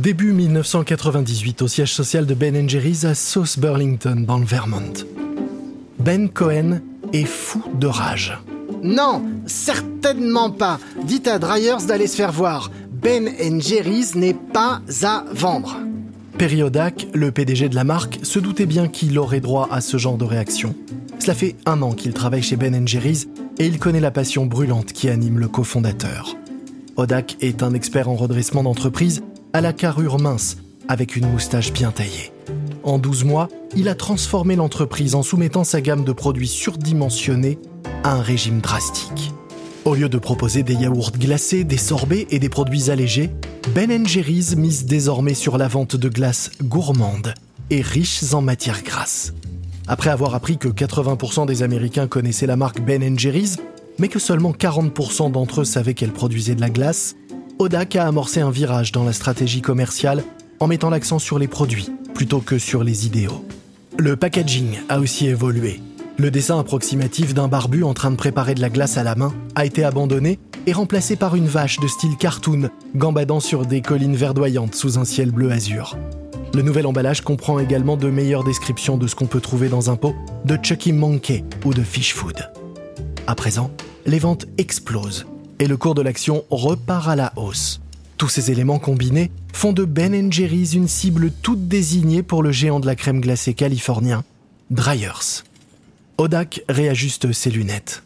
Début 0.00 0.32
1998 0.32 1.60
au 1.60 1.68
siège 1.68 1.92
social 1.92 2.24
de 2.24 2.32
Ben 2.32 2.66
Jerry's 2.66 3.04
à 3.04 3.14
South 3.14 3.58
Burlington 3.58 4.24
dans 4.26 4.38
le 4.38 4.46
Vermont. 4.46 4.94
Ben 5.98 6.30
Cohen 6.30 6.80
est 7.12 7.26
fou 7.26 7.62
de 7.74 7.86
rage. 7.86 8.32
Non, 8.82 9.22
certainement 9.44 10.48
pas. 10.48 10.80
Dites 11.04 11.28
à 11.28 11.38
Dryers 11.38 11.84
d'aller 11.86 12.06
se 12.06 12.16
faire 12.16 12.32
voir. 12.32 12.70
Ben 12.90 13.28
Jerry's 13.60 14.14
n'est 14.14 14.32
pas 14.32 14.80
à 15.02 15.24
vendre. 15.34 15.76
Périodac, 16.38 17.06
le 17.12 17.30
PDG 17.30 17.68
de 17.68 17.74
la 17.74 17.84
marque, 17.84 18.20
se 18.22 18.38
doutait 18.38 18.64
bien 18.64 18.88
qu'il 18.88 19.18
aurait 19.18 19.40
droit 19.40 19.68
à 19.70 19.82
ce 19.82 19.98
genre 19.98 20.16
de 20.16 20.24
réaction. 20.24 20.74
Cela 21.18 21.34
fait 21.34 21.56
un 21.66 21.82
an 21.82 21.92
qu'il 21.92 22.14
travaille 22.14 22.42
chez 22.42 22.56
Ben 22.56 22.88
Jerry's 22.88 23.28
et 23.58 23.66
il 23.66 23.78
connaît 23.78 24.00
la 24.00 24.10
passion 24.10 24.46
brûlante 24.46 24.94
qui 24.94 25.10
anime 25.10 25.38
le 25.38 25.48
cofondateur. 25.48 26.36
Odak 26.96 27.36
est 27.42 27.62
un 27.62 27.74
expert 27.74 28.08
en 28.08 28.14
redressement 28.14 28.62
d'entreprise 28.62 29.22
à 29.52 29.60
la 29.60 29.72
carrure 29.72 30.18
mince, 30.18 30.56
avec 30.88 31.16
une 31.16 31.30
moustache 31.30 31.72
bien 31.72 31.90
taillée. 31.90 32.32
En 32.82 32.98
12 32.98 33.24
mois, 33.24 33.48
il 33.76 33.88
a 33.88 33.94
transformé 33.94 34.56
l'entreprise 34.56 35.14
en 35.14 35.22
soumettant 35.22 35.64
sa 35.64 35.80
gamme 35.80 36.04
de 36.04 36.12
produits 36.12 36.48
surdimensionnés 36.48 37.58
à 38.04 38.14
un 38.14 38.22
régime 38.22 38.60
drastique. 38.60 39.32
Au 39.84 39.94
lieu 39.94 40.08
de 40.08 40.18
proposer 40.18 40.62
des 40.62 40.74
yaourts 40.74 41.12
glacés, 41.12 41.64
des 41.64 41.76
sorbets 41.76 42.26
et 42.30 42.38
des 42.38 42.48
produits 42.48 42.90
allégés, 42.90 43.30
Ben 43.74 44.06
Jerry's 44.06 44.56
mise 44.56 44.84
désormais 44.84 45.34
sur 45.34 45.58
la 45.58 45.68
vente 45.68 45.96
de 45.96 46.08
glaces 46.08 46.50
gourmandes 46.62 47.34
et 47.70 47.80
riches 47.80 48.32
en 48.32 48.42
matières 48.42 48.82
grasses. 48.82 49.32
Après 49.88 50.10
avoir 50.10 50.34
appris 50.34 50.58
que 50.58 50.68
80% 50.68 51.46
des 51.46 51.62
Américains 51.62 52.06
connaissaient 52.06 52.46
la 52.46 52.56
marque 52.56 52.80
Ben 52.80 53.18
Jerry's, 53.18 53.56
mais 53.98 54.08
que 54.08 54.18
seulement 54.18 54.52
40% 54.52 55.32
d'entre 55.32 55.62
eux 55.62 55.64
savaient 55.64 55.94
qu'elle 55.94 56.12
produisait 56.12 56.54
de 56.54 56.60
la 56.60 56.70
glace, 56.70 57.16
Odak 57.60 57.94
a 57.96 58.06
amorcé 58.06 58.40
un 58.40 58.50
virage 58.50 58.90
dans 58.90 59.04
la 59.04 59.12
stratégie 59.12 59.60
commerciale 59.60 60.24
en 60.60 60.66
mettant 60.66 60.88
l'accent 60.88 61.18
sur 61.18 61.38
les 61.38 61.46
produits 61.46 61.90
plutôt 62.14 62.40
que 62.40 62.56
sur 62.56 62.82
les 62.82 63.04
idéaux. 63.04 63.44
Le 63.98 64.16
packaging 64.16 64.78
a 64.88 64.98
aussi 64.98 65.26
évolué. 65.26 65.82
Le 66.16 66.30
dessin 66.30 66.58
approximatif 66.58 67.34
d'un 67.34 67.48
barbu 67.48 67.84
en 67.84 67.92
train 67.92 68.10
de 68.10 68.16
préparer 68.16 68.54
de 68.54 68.62
la 68.62 68.70
glace 68.70 68.96
à 68.96 69.02
la 69.02 69.14
main 69.14 69.34
a 69.56 69.66
été 69.66 69.84
abandonné 69.84 70.38
et 70.66 70.72
remplacé 70.72 71.16
par 71.16 71.36
une 71.36 71.48
vache 71.48 71.78
de 71.80 71.86
style 71.86 72.16
cartoon 72.16 72.70
gambadant 72.96 73.40
sur 73.40 73.66
des 73.66 73.82
collines 73.82 74.16
verdoyantes 74.16 74.74
sous 74.74 74.98
un 74.98 75.04
ciel 75.04 75.30
bleu 75.30 75.52
azur. 75.52 75.98
Le 76.54 76.62
nouvel 76.62 76.86
emballage 76.86 77.20
comprend 77.20 77.58
également 77.58 77.98
de 77.98 78.08
meilleures 78.08 78.44
descriptions 78.44 78.96
de 78.96 79.06
ce 79.06 79.14
qu'on 79.14 79.26
peut 79.26 79.42
trouver 79.42 79.68
dans 79.68 79.90
un 79.90 79.96
pot 79.96 80.14
de 80.46 80.58
Chucky 80.62 80.94
Monkey 80.94 81.44
ou 81.66 81.74
de 81.74 81.82
Fish 81.82 82.14
Food. 82.14 82.50
À 83.26 83.34
présent, 83.34 83.70
les 84.06 84.18
ventes 84.18 84.46
explosent 84.56 85.26
et 85.60 85.68
le 85.68 85.76
cours 85.76 85.94
de 85.94 86.02
l'action 86.02 86.44
repart 86.50 87.06
à 87.06 87.14
la 87.14 87.32
hausse. 87.36 87.80
Tous 88.16 88.28
ces 88.28 88.50
éléments 88.50 88.78
combinés 88.80 89.30
font 89.52 89.72
de 89.72 89.84
Ben 89.84 90.32
Jerry's 90.32 90.74
une 90.74 90.88
cible 90.88 91.30
toute 91.42 91.68
désignée 91.68 92.22
pour 92.22 92.42
le 92.42 92.50
géant 92.50 92.80
de 92.80 92.86
la 92.86 92.96
crème 92.96 93.20
glacée 93.20 93.54
californien, 93.54 94.24
Dryers. 94.70 95.44
Odak 96.18 96.62
réajuste 96.68 97.32
ses 97.32 97.50
lunettes. 97.50 98.02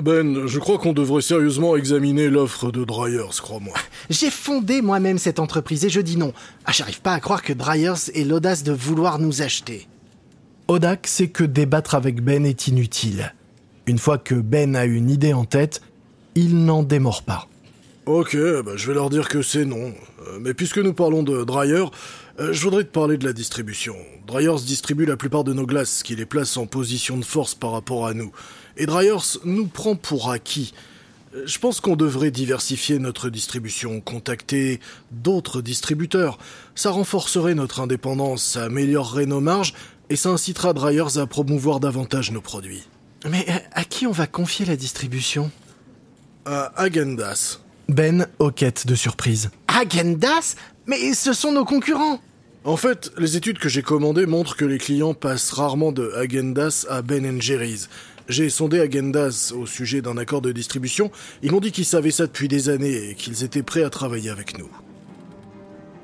Ben, 0.00 0.46
je 0.46 0.58
crois 0.60 0.78
qu'on 0.78 0.92
devrait 0.92 1.22
sérieusement 1.22 1.76
examiner 1.76 2.28
l'offre 2.28 2.70
de 2.70 2.84
Dryers, 2.84 3.40
crois-moi. 3.40 3.74
J'ai 4.10 4.30
fondé 4.30 4.80
moi-même 4.80 5.18
cette 5.18 5.40
entreprise 5.40 5.84
et 5.84 5.90
je 5.90 6.00
dis 6.00 6.16
non. 6.16 6.32
Ah, 6.66 6.72
j'arrive 6.72 7.00
pas 7.00 7.14
à 7.14 7.20
croire 7.20 7.42
que 7.42 7.52
Dryers 7.52 8.12
ait 8.14 8.24
l'audace 8.24 8.62
de 8.62 8.72
vouloir 8.72 9.18
nous 9.18 9.42
acheter. 9.42 9.88
Odak 10.68 11.06
sait 11.06 11.28
que 11.28 11.44
débattre 11.44 11.94
avec 11.94 12.22
Ben 12.22 12.46
est 12.46 12.68
inutile. 12.68 13.34
Une 13.86 13.98
fois 13.98 14.18
que 14.18 14.34
Ben 14.34 14.76
a 14.76 14.84
une 14.84 15.10
idée 15.10 15.32
en 15.32 15.44
tête, 15.44 15.80
il 16.38 16.64
n'en 16.64 16.82
démord 16.82 17.22
pas. 17.22 17.48
Ok, 18.06 18.36
bah, 18.64 18.72
je 18.76 18.86
vais 18.86 18.94
leur 18.94 19.10
dire 19.10 19.28
que 19.28 19.42
c'est 19.42 19.64
non. 19.64 19.92
Euh, 20.26 20.38
mais 20.40 20.54
puisque 20.54 20.78
nous 20.78 20.94
parlons 20.94 21.22
de 21.22 21.44
Dryer, 21.44 21.84
euh, 22.40 22.52
je 22.52 22.62
voudrais 22.62 22.84
te 22.84 22.90
parler 22.90 23.18
de 23.18 23.26
la 23.26 23.32
distribution. 23.32 23.94
Dryers 24.26 24.62
distribue 24.64 25.04
la 25.04 25.16
plupart 25.16 25.44
de 25.44 25.52
nos 25.52 25.66
glaces, 25.66 25.98
ce 25.98 26.04
qui 26.04 26.16
les 26.16 26.26
place 26.26 26.56
en 26.56 26.66
position 26.66 27.16
de 27.18 27.24
force 27.24 27.54
par 27.54 27.72
rapport 27.72 28.06
à 28.06 28.14
nous. 28.14 28.32
Et 28.76 28.86
Dryers 28.86 29.38
nous 29.44 29.66
prend 29.66 29.96
pour 29.96 30.30
acquis. 30.30 30.72
Euh, 31.34 31.42
Je 31.44 31.58
pense 31.58 31.80
qu'on 31.80 31.96
devrait 31.96 32.30
diversifier 32.30 32.98
notre 32.98 33.28
distribution, 33.30 34.00
contacter 34.00 34.80
d'autres 35.10 35.60
distributeurs. 35.60 36.38
Ça 36.74 36.90
renforcerait 36.90 37.54
notre 37.54 37.80
indépendance, 37.80 38.42
ça 38.42 38.64
améliorerait 38.64 39.26
nos 39.26 39.40
marges 39.40 39.74
et 40.08 40.16
ça 40.16 40.30
incitera 40.30 40.72
Dryers 40.72 41.18
à 41.18 41.26
promouvoir 41.26 41.80
davantage 41.80 42.30
nos 42.30 42.40
produits. 42.40 42.84
Mais 43.28 43.44
à 43.72 43.84
qui 43.84 44.06
on 44.06 44.12
va 44.12 44.26
confier 44.28 44.64
la 44.64 44.76
distribution? 44.76 45.50
À 46.50 46.72
Agendas. 46.82 47.58
Ben 47.90 48.26
hoquette 48.38 48.86
de 48.86 48.94
surprise. 48.94 49.50
Agendas? 49.66 50.54
Mais 50.86 51.12
ce 51.12 51.34
sont 51.34 51.52
nos 51.52 51.66
concurrents 51.66 52.20
En 52.64 52.78
fait, 52.78 53.12
les 53.18 53.36
études 53.36 53.58
que 53.58 53.68
j'ai 53.68 53.82
commandées 53.82 54.24
montrent 54.24 54.56
que 54.56 54.64
les 54.64 54.78
clients 54.78 55.12
passent 55.12 55.50
rarement 55.50 55.92
de 55.92 56.10
Agendas 56.16 56.86
à 56.88 57.02
Ben 57.02 57.38
Jerry's. 57.42 57.90
J'ai 58.30 58.48
sondé 58.48 58.80
Agendas 58.80 59.52
au 59.54 59.66
sujet 59.66 60.00
d'un 60.00 60.16
accord 60.16 60.40
de 60.40 60.50
distribution. 60.50 61.10
Ils 61.42 61.52
m'ont 61.52 61.60
dit 61.60 61.70
qu'ils 61.70 61.84
savaient 61.84 62.10
ça 62.10 62.24
depuis 62.24 62.48
des 62.48 62.70
années 62.70 63.10
et 63.10 63.14
qu'ils 63.14 63.44
étaient 63.44 63.62
prêts 63.62 63.82
à 63.82 63.90
travailler 63.90 64.30
avec 64.30 64.58
nous. 64.58 64.70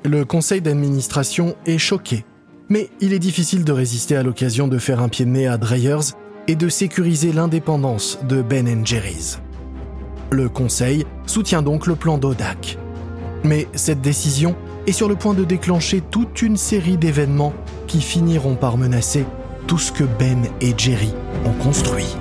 Le 0.03 0.25
conseil 0.25 0.61
d'administration 0.61 1.55
est 1.65 1.79
choqué. 1.79 2.23
Mais 2.69 2.91
il 3.01 3.13
est 3.13 3.19
difficile 3.19 3.65
de 3.65 3.71
résister 3.71 4.15
à 4.15 4.21
l'occasion 4.21 4.67
de 4.67 4.77
faire 4.77 4.99
un 4.99 5.09
pied 5.09 5.25
de 5.25 5.31
nez 5.31 5.47
à 5.47 5.57
Dreyers 5.57 6.13
et 6.47 6.55
de 6.55 6.69
sécuriser 6.69 7.33
l'indépendance 7.33 8.19
de 8.29 8.43
Ben 8.43 8.85
Jerry's. 8.85 9.39
Le 10.35 10.49
conseil 10.49 11.05
soutient 11.25 11.61
donc 11.61 11.87
le 11.87 11.95
plan 11.95 12.17
d'Odak. 12.17 12.77
Mais 13.45 13.69
cette 13.73 14.01
décision 14.01 14.53
est 14.85 14.91
sur 14.91 15.07
le 15.07 15.15
point 15.15 15.33
de 15.33 15.45
déclencher 15.45 16.01
toute 16.01 16.41
une 16.41 16.57
série 16.57 16.97
d'événements 16.97 17.53
qui 17.87 18.01
finiront 18.01 18.55
par 18.55 18.77
menacer 18.77 19.25
tout 19.65 19.77
ce 19.77 19.93
que 19.93 20.03
Ben 20.03 20.43
et 20.59 20.73
Jerry 20.77 21.13
ont 21.45 21.63
construit. 21.63 22.17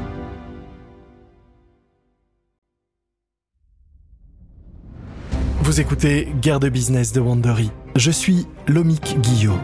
Vous 5.62 5.80
écoutez 5.80 6.32
Guerre 6.40 6.60
de 6.60 6.68
business 6.68 7.10
de 7.10 7.20
Wandery. 7.20 7.72
Je 7.96 8.12
suis 8.12 8.46
Lomik 8.68 9.20
Guillot. 9.22 9.58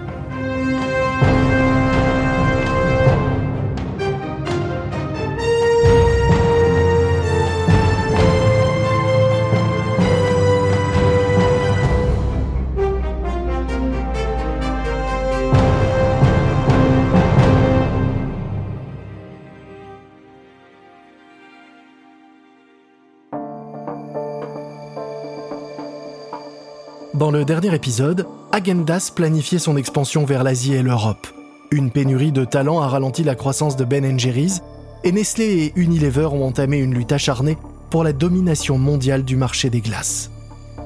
Dernier 27.45 27.75
épisode, 27.75 28.27
Agendas 28.53 29.13
planifiait 29.15 29.59
son 29.59 29.77
expansion 29.77 30.25
vers 30.25 30.43
l'Asie 30.43 30.75
et 30.75 30.83
l'Europe. 30.83 31.27
Une 31.71 31.91
pénurie 31.91 32.33
de 32.33 32.45
talents 32.45 32.81
a 32.81 32.89
ralenti 32.89 33.23
la 33.23 33.35
croissance 33.35 33.77
de 33.77 33.85
Ben 33.85 34.19
Jerry's 34.19 34.63
et 35.05 35.13
Nestlé 35.13 35.45
et 35.45 35.73
Unilever 35.77 36.27
ont 36.27 36.45
entamé 36.45 36.79
une 36.79 36.95
lutte 36.95 37.13
acharnée 37.13 37.57
pour 37.91 38.05
la 38.05 38.13
domination 38.13 38.79
mondiale 38.79 39.25
du 39.25 39.37
marché 39.37 39.71
des 39.71 39.81
glaces. 39.81 40.31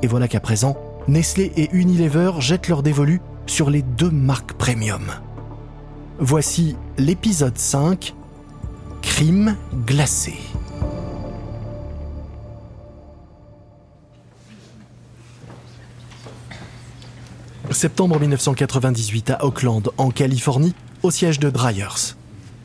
Et 0.03 0.07
voilà 0.07 0.29
qu'à 0.29 0.41
présent, 0.41 0.77
Nestlé 1.09 1.53
et 1.57 1.69
Unilever 1.73 2.33
jettent 2.39 2.69
leur 2.69 2.83
dévolu 2.83 3.21
sur 3.47 3.71
les 3.71 3.83
deux 3.83 4.11
marques 4.11 4.55
premium. 4.55 5.03
Voici 6.19 6.77
l'épisode 6.99 7.59
5, 7.59 8.15
Crime 9.03 9.57
glacé. 9.87 10.35
Septembre 17.71 18.21
1998 18.21 19.31
à 19.31 19.45
Oakland, 19.45 19.83
en 19.97 20.11
Californie, 20.11 20.75
au 21.03 21.11
siège 21.11 21.39
de 21.39 21.49
Dryers. 21.49 22.15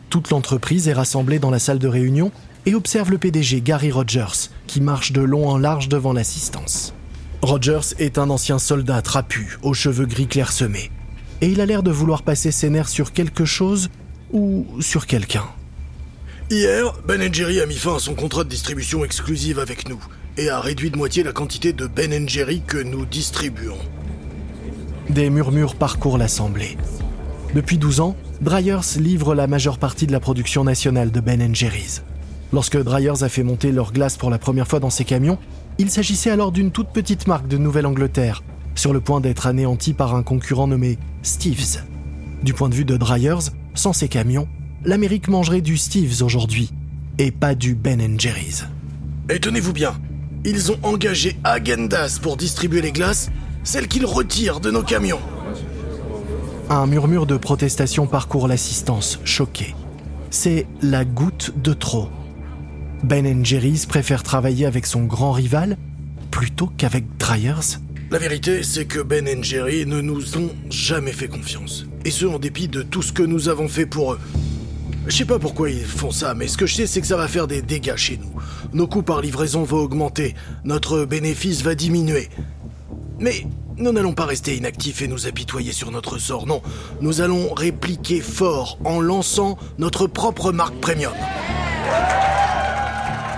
Toute 0.09 0.29
l'entreprise 0.29 0.87
est 0.87 0.93
rassemblée 0.93 1.39
dans 1.39 1.49
la 1.49 1.59
salle 1.59 1.79
de 1.79 1.87
réunion 1.87 2.31
et 2.65 2.75
observe 2.75 3.09
le 3.09 3.17
PDG 3.17 3.61
Gary 3.61 3.91
Rogers, 3.91 4.49
qui 4.67 4.81
marche 4.81 5.13
de 5.13 5.21
long 5.21 5.47
en 5.47 5.57
large 5.57 5.87
devant 5.87 6.11
l'assistance. 6.11 6.93
Rogers 7.41 7.95
est 7.97 8.17
un 8.17 8.29
ancien 8.29 8.59
soldat 8.59 9.01
trapu, 9.01 9.57
aux 9.63 9.73
cheveux 9.73 10.05
gris 10.05 10.27
clairsemés, 10.27 10.91
et 11.41 11.47
il 11.47 11.61
a 11.61 11.65
l'air 11.65 11.81
de 11.81 11.91
vouloir 11.91 12.23
passer 12.23 12.51
ses 12.51 12.69
nerfs 12.69 12.89
sur 12.89 13.13
quelque 13.13 13.45
chose 13.45 13.89
ou 14.33 14.67
sur 14.81 15.07
quelqu'un. 15.07 15.45
Hier, 16.51 16.93
Ben 17.07 17.33
Jerry 17.33 17.61
a 17.61 17.65
mis 17.65 17.77
fin 17.77 17.95
à 17.95 17.99
son 17.99 18.15
contrat 18.15 18.43
de 18.43 18.49
distribution 18.49 19.05
exclusive 19.05 19.59
avec 19.59 19.87
nous 19.87 20.03
et 20.35 20.49
a 20.49 20.59
réduit 20.59 20.91
de 20.91 20.97
moitié 20.97 21.23
la 21.23 21.31
quantité 21.31 21.71
de 21.71 21.87
Ben 21.87 22.27
Jerry 22.27 22.61
que 22.67 22.77
nous 22.77 23.05
distribuons. 23.05 23.77
Des 25.09 25.31
murmures 25.31 25.73
parcourent 25.73 26.19
l'assemblée. 26.19 26.77
Depuis 27.55 27.79
12 27.79 27.99
ans, 27.99 28.15
Dryers 28.41 28.99
livre 28.99 29.33
la 29.33 29.47
majeure 29.47 29.79
partie 29.79 30.05
de 30.05 30.11
la 30.11 30.19
production 30.19 30.63
nationale 30.63 31.09
de 31.09 31.19
Ben 31.19 31.55
Jerry's. 31.55 32.03
Lorsque 32.53 32.77
Dryers 32.77 33.23
a 33.23 33.29
fait 33.29 33.41
monter 33.41 33.71
leur 33.71 33.91
glace 33.91 34.17
pour 34.17 34.29
la 34.29 34.37
première 34.37 34.67
fois 34.67 34.79
dans 34.79 34.91
ses 34.91 35.05
camions, 35.05 35.39
il 35.79 35.89
s'agissait 35.89 36.29
alors 36.29 36.51
d'une 36.51 36.69
toute 36.69 36.89
petite 36.89 37.25
marque 37.25 37.47
de 37.47 37.57
Nouvelle-Angleterre, 37.57 38.43
sur 38.75 38.93
le 38.93 39.01
point 39.01 39.19
d'être 39.19 39.47
anéanti 39.47 39.93
par 39.93 40.13
un 40.13 40.21
concurrent 40.21 40.67
nommé 40.67 40.99
Steves. 41.23 41.83
Du 42.43 42.53
point 42.53 42.69
de 42.69 42.75
vue 42.75 42.85
de 42.85 42.95
Dryers, 42.95 43.49
sans 43.73 43.93
ces 43.93 44.09
camions, 44.09 44.47
l'Amérique 44.85 45.27
mangerait 45.27 45.61
du 45.61 45.77
Steves 45.77 46.21
aujourd'hui, 46.21 46.69
et 47.17 47.31
pas 47.31 47.55
du 47.55 47.73
Ben 47.73 48.19
Jerry's. 48.19 48.67
Et 49.27 49.39
tenez-vous 49.39 49.73
bien, 49.73 49.93
ils 50.45 50.71
ont 50.71 50.79
engagé 50.83 51.35
Agendas 51.43 52.19
pour 52.21 52.37
distribuer 52.37 52.81
les 52.81 52.91
glaces, 52.91 53.31
celles 53.63 53.87
qu'ils 53.87 54.05
retirent 54.05 54.59
de 54.59 54.71
nos 54.71 54.83
camions. 54.83 55.19
Un 56.69 56.85
murmure 56.85 57.25
de 57.25 57.37
protestation 57.37 58.05
parcourt 58.05 58.47
l'assistance, 58.47 59.19
choquée. 59.23 59.75
C'est 60.29 60.67
la 60.81 61.05
goutte 61.05 61.53
de 61.61 61.73
trop. 61.73 62.09
Ben 63.03 63.43
Jerry's 63.45 63.85
préfère 63.85 64.23
travailler 64.23 64.65
avec 64.65 64.85
son 64.85 65.05
grand 65.05 65.31
rival 65.31 65.77
plutôt 66.29 66.69
qu'avec 66.77 67.05
Dryers 67.17 67.79
La 68.11 68.19
vérité, 68.19 68.63
c'est 68.63 68.85
que 68.85 68.99
Ben 68.99 69.43
Jerry 69.43 69.85
ne 69.85 70.01
nous 70.01 70.37
ont 70.37 70.51
jamais 70.69 71.11
fait 71.11 71.27
confiance. 71.27 71.85
Et 72.05 72.11
ce, 72.11 72.25
en 72.25 72.39
dépit 72.39 72.67
de 72.67 72.81
tout 72.81 73.01
ce 73.01 73.13
que 73.13 73.23
nous 73.23 73.49
avons 73.49 73.67
fait 73.67 73.85
pour 73.85 74.13
eux. 74.13 74.19
Je 75.07 75.15
sais 75.15 75.25
pas 75.25 75.39
pourquoi 75.39 75.71
ils 75.71 75.85
font 75.85 76.11
ça, 76.11 76.35
mais 76.35 76.47
ce 76.47 76.57
que 76.57 76.65
je 76.65 76.75
sais, 76.75 76.87
c'est 76.87 77.01
que 77.01 77.07
ça 77.07 77.17
va 77.17 77.27
faire 77.27 77.47
des 77.47 77.61
dégâts 77.61 77.95
chez 77.95 78.17
nous. 78.17 78.31
Nos 78.73 78.85
coûts 78.85 79.01
par 79.01 79.21
livraison 79.21 79.63
vont 79.63 79.79
augmenter, 79.79 80.35
notre 80.63 81.05
bénéfice 81.05 81.63
va 81.63 81.73
diminuer. 81.73 82.29
Mais 83.19 83.45
nous 83.77 83.91
n'allons 83.91 84.13
pas 84.13 84.25
rester 84.25 84.55
inactifs 84.55 85.01
et 85.01 85.07
nous 85.07 85.27
apitoyer 85.27 85.71
sur 85.71 85.91
notre 85.91 86.17
sort, 86.17 86.47
non. 86.47 86.61
Nous 87.01 87.21
allons 87.21 87.53
répliquer 87.53 88.21
fort 88.21 88.77
en 88.83 88.99
lançant 89.01 89.57
notre 89.77 90.07
propre 90.07 90.51
marque 90.51 90.79
premium. 90.79 91.13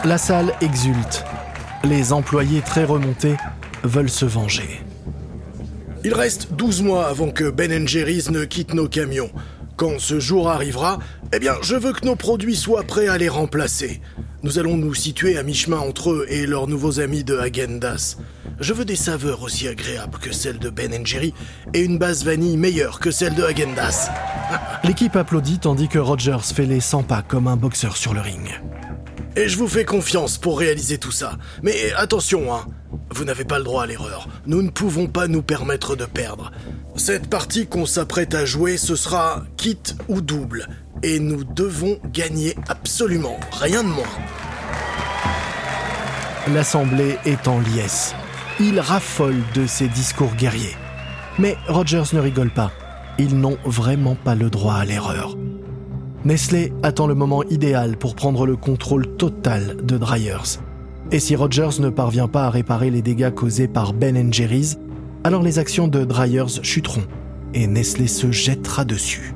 La 0.04 0.18
salle 0.18 0.54
exulte. 0.62 1.24
Les 1.84 2.14
employés 2.14 2.62
très 2.62 2.84
remontés 2.84 3.38
veulent 3.84 4.10
se 4.10 4.26
venger. 4.26 4.82
Il 6.04 6.16
reste 6.16 6.54
12 6.54 6.82
mois 6.82 7.08
avant 7.08 7.30
que 7.30 7.50
Ben 7.52 7.88
Jerry's 7.88 8.32
ne 8.32 8.46
quitte 8.46 8.74
nos 8.74 8.88
camions. 8.88 9.30
Quand 9.78 10.00
ce 10.00 10.20
jour 10.20 10.50
arrivera, 10.50 11.00
eh 11.34 11.40
bien, 11.40 11.54
je 11.62 11.76
veux 11.76 11.94
que 11.94 12.06
nos 12.06 12.16
produits 12.16 12.56
soient 12.56 12.84
prêts 12.84 13.08
à 13.08 13.18
les 13.18 13.30
remplacer. 13.30 14.02
Nous 14.44 14.58
allons 14.58 14.78
nous 14.78 14.96
situer 14.96 15.38
à 15.38 15.44
mi-chemin 15.44 15.78
entre 15.78 16.12
eux 16.12 16.26
et 16.30 16.48
leurs 16.48 16.68
nouveaux 16.68 17.00
amis 17.00 17.24
de 17.24 17.38
Agendas. 17.38 18.18
Je 18.62 18.74
veux 18.74 18.86
des 18.86 18.96
saveurs 18.96 19.42
aussi 19.42 19.68
agréables 19.68 20.20
que 20.20 20.32
celles 20.32 20.60
de 20.60 20.70
Ben 20.70 21.04
Jerry 21.04 21.34
et 21.74 21.82
une 21.82 21.98
base 21.98 22.24
vanille 22.24 22.58
meilleure 22.58 23.00
que 23.00 23.10
celle 23.10 23.34
de 23.34 23.44
Agendas. 23.44 24.12
L'équipe 24.84 25.16
applaudit 25.16 25.58
tandis 25.58 25.88
que 25.88 25.98
Rogers 25.98 26.54
fait 26.54 26.68
les 26.68 26.80
100 26.80 27.04
pas 27.04 27.24
comme 27.24 27.48
un 27.48 27.58
boxeur 27.58 27.98
sur 27.98 28.14
le 28.14 28.22
ring. 28.22 28.62
Et 29.36 29.48
je 29.48 29.58
vous 29.58 29.68
fais 29.68 29.84
confiance 29.84 30.38
pour 30.38 30.60
réaliser 30.60 31.00
tout 31.00 31.12
ça. 31.12 31.40
Mais 31.64 31.92
attention, 31.98 32.54
hein, 32.54 32.68
vous 33.10 33.24
n'avez 33.24 33.46
pas 33.46 33.58
le 33.58 33.64
droit 33.64 33.82
à 33.82 33.88
l'erreur. 33.88 34.28
Nous 34.46 34.62
ne 34.62 34.70
pouvons 34.70 35.08
pas 35.08 35.28
nous 35.28 35.42
permettre 35.42 35.96
de 35.96 36.06
perdre. 36.06 36.52
Cette 36.98 37.32
partie 37.32 37.66
qu'on 37.66 37.88
s'apprête 37.88 38.36
à 38.36 38.46
jouer, 38.46 38.78
ce 38.78 38.96
sera 38.96 39.44
quitte 39.58 39.96
ou 40.08 40.22
double. 40.22 40.68
Et 41.02 41.20
nous 41.20 41.44
devons 41.44 41.98
gagner 42.14 42.56
absolument, 42.68 43.40
rien 43.54 43.82
de 43.84 43.90
moins. 43.90 44.04
L'assemblée 46.54 47.18
est 47.26 47.48
en 47.48 47.60
liesse. 47.60 48.14
Il 48.64 48.80
raffole 48.80 49.38
de 49.56 49.66
ses 49.66 49.88
discours 49.88 50.36
guerriers. 50.36 50.78
Mais 51.40 51.58
Rogers 51.68 52.14
ne 52.14 52.20
rigole 52.20 52.52
pas. 52.52 52.72
Ils 53.18 53.36
n'ont 53.36 53.58
vraiment 53.66 54.14
pas 54.14 54.36
le 54.36 54.52
droit 54.52 54.76
à 54.76 54.86
l'erreur. 54.86 55.36
Nestlé 56.26 56.72
attend 56.84 57.08
le 57.08 57.16
moment 57.16 57.42
idéal 57.46 57.98
pour 57.98 58.14
prendre 58.14 58.46
le 58.46 58.56
contrôle 58.56 59.18
total 59.18 59.78
de 59.84 59.98
Dryers. 59.98 60.60
Et 61.12 61.20
si 61.20 61.36
Rogers 61.36 61.80
ne 61.80 61.90
parvient 61.90 62.28
pas 62.28 62.46
à 62.46 62.50
réparer 62.52 62.92
les 62.92 63.02
dégâts 63.02 63.34
causés 63.34 63.68
par 63.68 63.94
Ben 63.94 64.32
Jerry's, 64.32 64.78
alors 65.24 65.42
les 65.42 65.58
actions 65.58 65.88
de 65.88 66.06
Dryers 66.06 66.62
chuteront 66.62 67.08
et 67.56 67.66
Nestlé 67.66 68.06
se 68.06 68.32
jettera 68.32 68.86
dessus. 68.86 69.34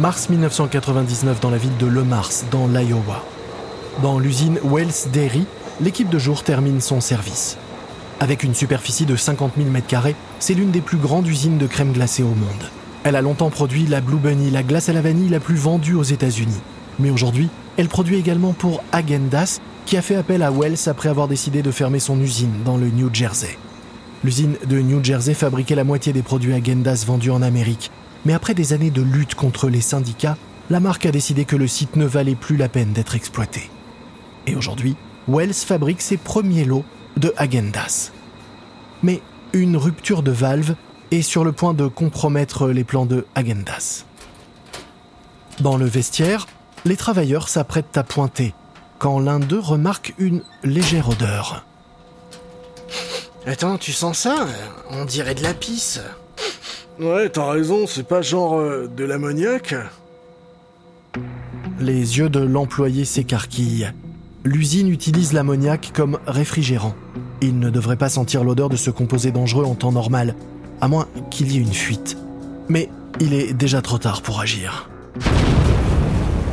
Mars 0.00 0.30
1999 0.30 1.40
dans 1.40 1.50
la 1.50 1.58
ville 1.58 1.76
de 1.76 1.84
Le 1.84 2.04
Mars, 2.04 2.46
dans 2.50 2.66
l'Iowa. 2.66 3.22
Dans 4.02 4.18
l'usine 4.18 4.58
Wells 4.64 5.10
Dairy, 5.12 5.44
l'équipe 5.78 6.08
de 6.08 6.18
jour 6.18 6.42
termine 6.42 6.80
son 6.80 7.02
service. 7.02 7.58
Avec 8.18 8.42
une 8.42 8.54
superficie 8.54 9.04
de 9.04 9.14
50 9.14 9.52
000 9.58 9.68
m2, 9.68 10.14
c'est 10.38 10.54
l'une 10.54 10.70
des 10.70 10.80
plus 10.80 10.96
grandes 10.96 11.26
usines 11.26 11.58
de 11.58 11.66
crème 11.66 11.92
glacée 11.92 12.22
au 12.22 12.28
monde. 12.28 12.70
Elle 13.04 13.14
a 13.14 13.20
longtemps 13.20 13.50
produit 13.50 13.84
la 13.84 14.00
Blue 14.00 14.16
Bunny, 14.16 14.50
la 14.50 14.62
glace 14.62 14.88
à 14.88 14.94
la 14.94 15.02
vanille 15.02 15.28
la 15.28 15.38
plus 15.38 15.56
vendue 15.56 15.96
aux 15.96 16.02
États-Unis. 16.02 16.62
Mais 16.98 17.10
aujourd'hui, 17.10 17.50
elle 17.76 17.88
produit 17.88 18.16
également 18.16 18.54
pour 18.54 18.82
Agendas, 18.92 19.58
qui 19.84 19.98
a 19.98 20.02
fait 20.02 20.16
appel 20.16 20.42
à 20.42 20.50
Wells 20.50 20.88
après 20.88 21.10
avoir 21.10 21.28
décidé 21.28 21.60
de 21.60 21.70
fermer 21.70 22.00
son 22.00 22.18
usine 22.22 22.62
dans 22.64 22.78
le 22.78 22.88
New 22.88 23.10
Jersey. 23.12 23.58
L'usine 24.24 24.56
de 24.66 24.80
New 24.80 25.04
Jersey 25.04 25.34
fabriquait 25.34 25.74
la 25.74 25.84
moitié 25.84 26.14
des 26.14 26.22
produits 26.22 26.54
Agendas 26.54 27.04
vendus 27.06 27.30
en 27.30 27.42
Amérique. 27.42 27.90
Mais 28.24 28.32
après 28.32 28.54
des 28.54 28.72
années 28.72 28.90
de 28.90 29.02
lutte 29.02 29.34
contre 29.34 29.68
les 29.68 29.80
syndicats, 29.80 30.36
la 30.68 30.80
marque 30.80 31.06
a 31.06 31.10
décidé 31.10 31.44
que 31.44 31.56
le 31.56 31.66
site 31.66 31.96
ne 31.96 32.04
valait 32.04 32.34
plus 32.34 32.56
la 32.56 32.68
peine 32.68 32.92
d'être 32.92 33.14
exploité. 33.14 33.70
Et 34.46 34.54
aujourd'hui, 34.54 34.96
Wells 35.28 35.54
fabrique 35.54 36.02
ses 36.02 36.16
premiers 36.16 36.64
lots 36.64 36.84
de 37.16 37.32
Agendas. 37.36 38.12
Mais 39.02 39.20
une 39.52 39.76
rupture 39.76 40.22
de 40.22 40.30
valve 40.30 40.74
est 41.10 41.22
sur 41.22 41.44
le 41.44 41.52
point 41.52 41.74
de 41.74 41.86
compromettre 41.86 42.68
les 42.68 42.84
plans 42.84 43.06
de 43.06 43.26
Agendas. 43.34 44.04
Dans 45.60 45.76
le 45.76 45.86
vestiaire, 45.86 46.46
les 46.84 46.96
travailleurs 46.96 47.48
s'apprêtent 47.48 47.96
à 47.96 48.04
pointer 48.04 48.54
quand 48.98 49.18
l'un 49.18 49.40
d'eux 49.40 49.58
remarque 49.58 50.14
une 50.18 50.42
légère 50.62 51.08
odeur. 51.08 51.64
Attends, 53.46 53.78
tu 53.78 53.92
sens 53.92 54.18
ça? 54.18 54.46
On 54.90 55.04
dirait 55.06 55.34
de 55.34 55.42
la 55.42 55.54
pisse. 55.54 56.00
Ouais, 57.00 57.30
t'as 57.30 57.50
raison, 57.50 57.86
c'est 57.86 58.06
pas 58.06 58.20
genre 58.20 58.58
euh, 58.58 58.86
de 58.94 59.04
l'ammoniac 59.04 59.74
Les 61.80 62.18
yeux 62.18 62.28
de 62.28 62.40
l'employé 62.40 63.06
s'écarquillent. 63.06 63.90
L'usine 64.44 64.90
utilise 64.90 65.32
l'ammoniac 65.32 65.92
comme 65.94 66.18
réfrigérant. 66.26 66.94
Il 67.40 67.58
ne 67.58 67.70
devrait 67.70 67.96
pas 67.96 68.10
sentir 68.10 68.44
l'odeur 68.44 68.68
de 68.68 68.76
ce 68.76 68.90
composé 68.90 69.30
dangereux 69.32 69.64
en 69.64 69.74
temps 69.74 69.92
normal, 69.92 70.34
à 70.82 70.88
moins 70.88 71.08
qu'il 71.30 71.50
y 71.50 71.56
ait 71.56 71.62
une 71.62 71.72
fuite. 71.72 72.18
Mais 72.68 72.90
il 73.18 73.32
est 73.32 73.54
déjà 73.54 73.80
trop 73.80 73.96
tard 73.96 74.20
pour 74.20 74.38
agir. 74.38 74.90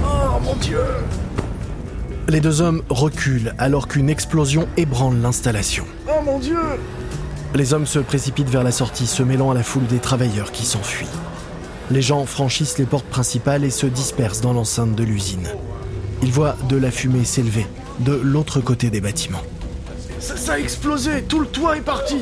Oh 0.06 0.40
mon 0.42 0.56
dieu 0.56 0.80
Les 2.30 2.40
deux 2.40 2.62
hommes 2.62 2.84
reculent 2.88 3.54
alors 3.58 3.90
qu'une 3.90 4.10
explosion 4.10 4.66
ébranle 4.78 5.18
l'installation. 5.18 5.84
Oh 6.08 6.22
mon 6.24 6.40
dieu 6.40 6.56
Les 7.58 7.74
hommes 7.74 7.88
se 7.88 7.98
précipitent 7.98 8.52
vers 8.52 8.64
la 8.64 8.72
sortie, 8.72 9.08
se 9.08 9.24
mêlant 9.24 9.50
à 9.50 9.56
la 9.56 9.64
foule 9.64 9.88
des 9.88 9.98
travailleurs 9.98 10.52
qui 10.52 10.64
s'enfuient. 10.64 11.08
Les 11.90 12.04
gens 12.04 12.24
franchissent 12.28 12.78
les 12.78 12.86
portes 12.86 13.08
principales 13.08 13.64
et 13.64 13.72
se 13.72 13.88
dispersent 13.88 14.42
dans 14.42 14.54
l'enceinte 14.54 14.94
de 14.94 15.04
l'usine. 15.04 15.48
Ils 16.22 16.32
voient 16.32 16.56
de 16.70 16.78
la 16.78 16.92
fumée 16.92 17.26
s'élever 17.26 17.66
de 18.02 18.14
l'autre 18.14 18.62
côté 18.62 18.92
des 18.92 19.02
bâtiments. 19.02 19.42
ça, 20.20 20.38
ça 20.38 20.54
a 20.54 20.60
explosé, 20.60 21.24
tout 21.24 21.40
le 21.40 21.48
toit 21.48 21.78
est 21.78 21.82
parti 21.82 22.18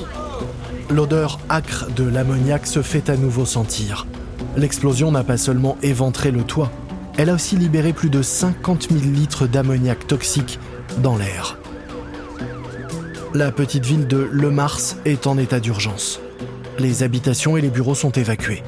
L'odeur 0.90 1.42
âcre 1.50 1.88
de 1.94 2.06
l'ammoniac 2.06 2.66
se 2.66 2.82
fait 2.82 3.10
à 3.10 3.18
nouveau 3.18 3.46
sentir. 3.46 4.08
L'explosion 4.56 5.12
n'a 5.12 5.26
pas 5.26 5.38
seulement 5.38 5.78
éventré 5.84 6.32
le 6.32 6.44
toit, 6.44 6.72
elle 7.18 7.30
a 7.30 7.34
aussi 7.34 7.58
libéré 7.58 7.92
plus 7.92 8.10
de 8.10 8.22
50 8.22 8.88
000 8.90 9.02
litres 9.04 9.48
d'ammoniac 9.48 10.08
toxique 10.08 10.60
dans 11.00 11.18
l'air. 11.18 11.58
La 13.36 13.52
petite 13.52 13.86
ville 13.86 14.08
de 14.08 14.30
Le 14.32 14.50
Mars 14.50 14.96
est 15.04 15.28
en 15.28 15.38
état 15.38 15.60
d'urgence. 15.60 16.22
Les 16.80 17.04
habitations 17.04 17.58
et 17.58 17.62
les 17.62 17.70
bureaux 17.70 17.94
sont 17.94 18.14
évacués. 18.14 18.64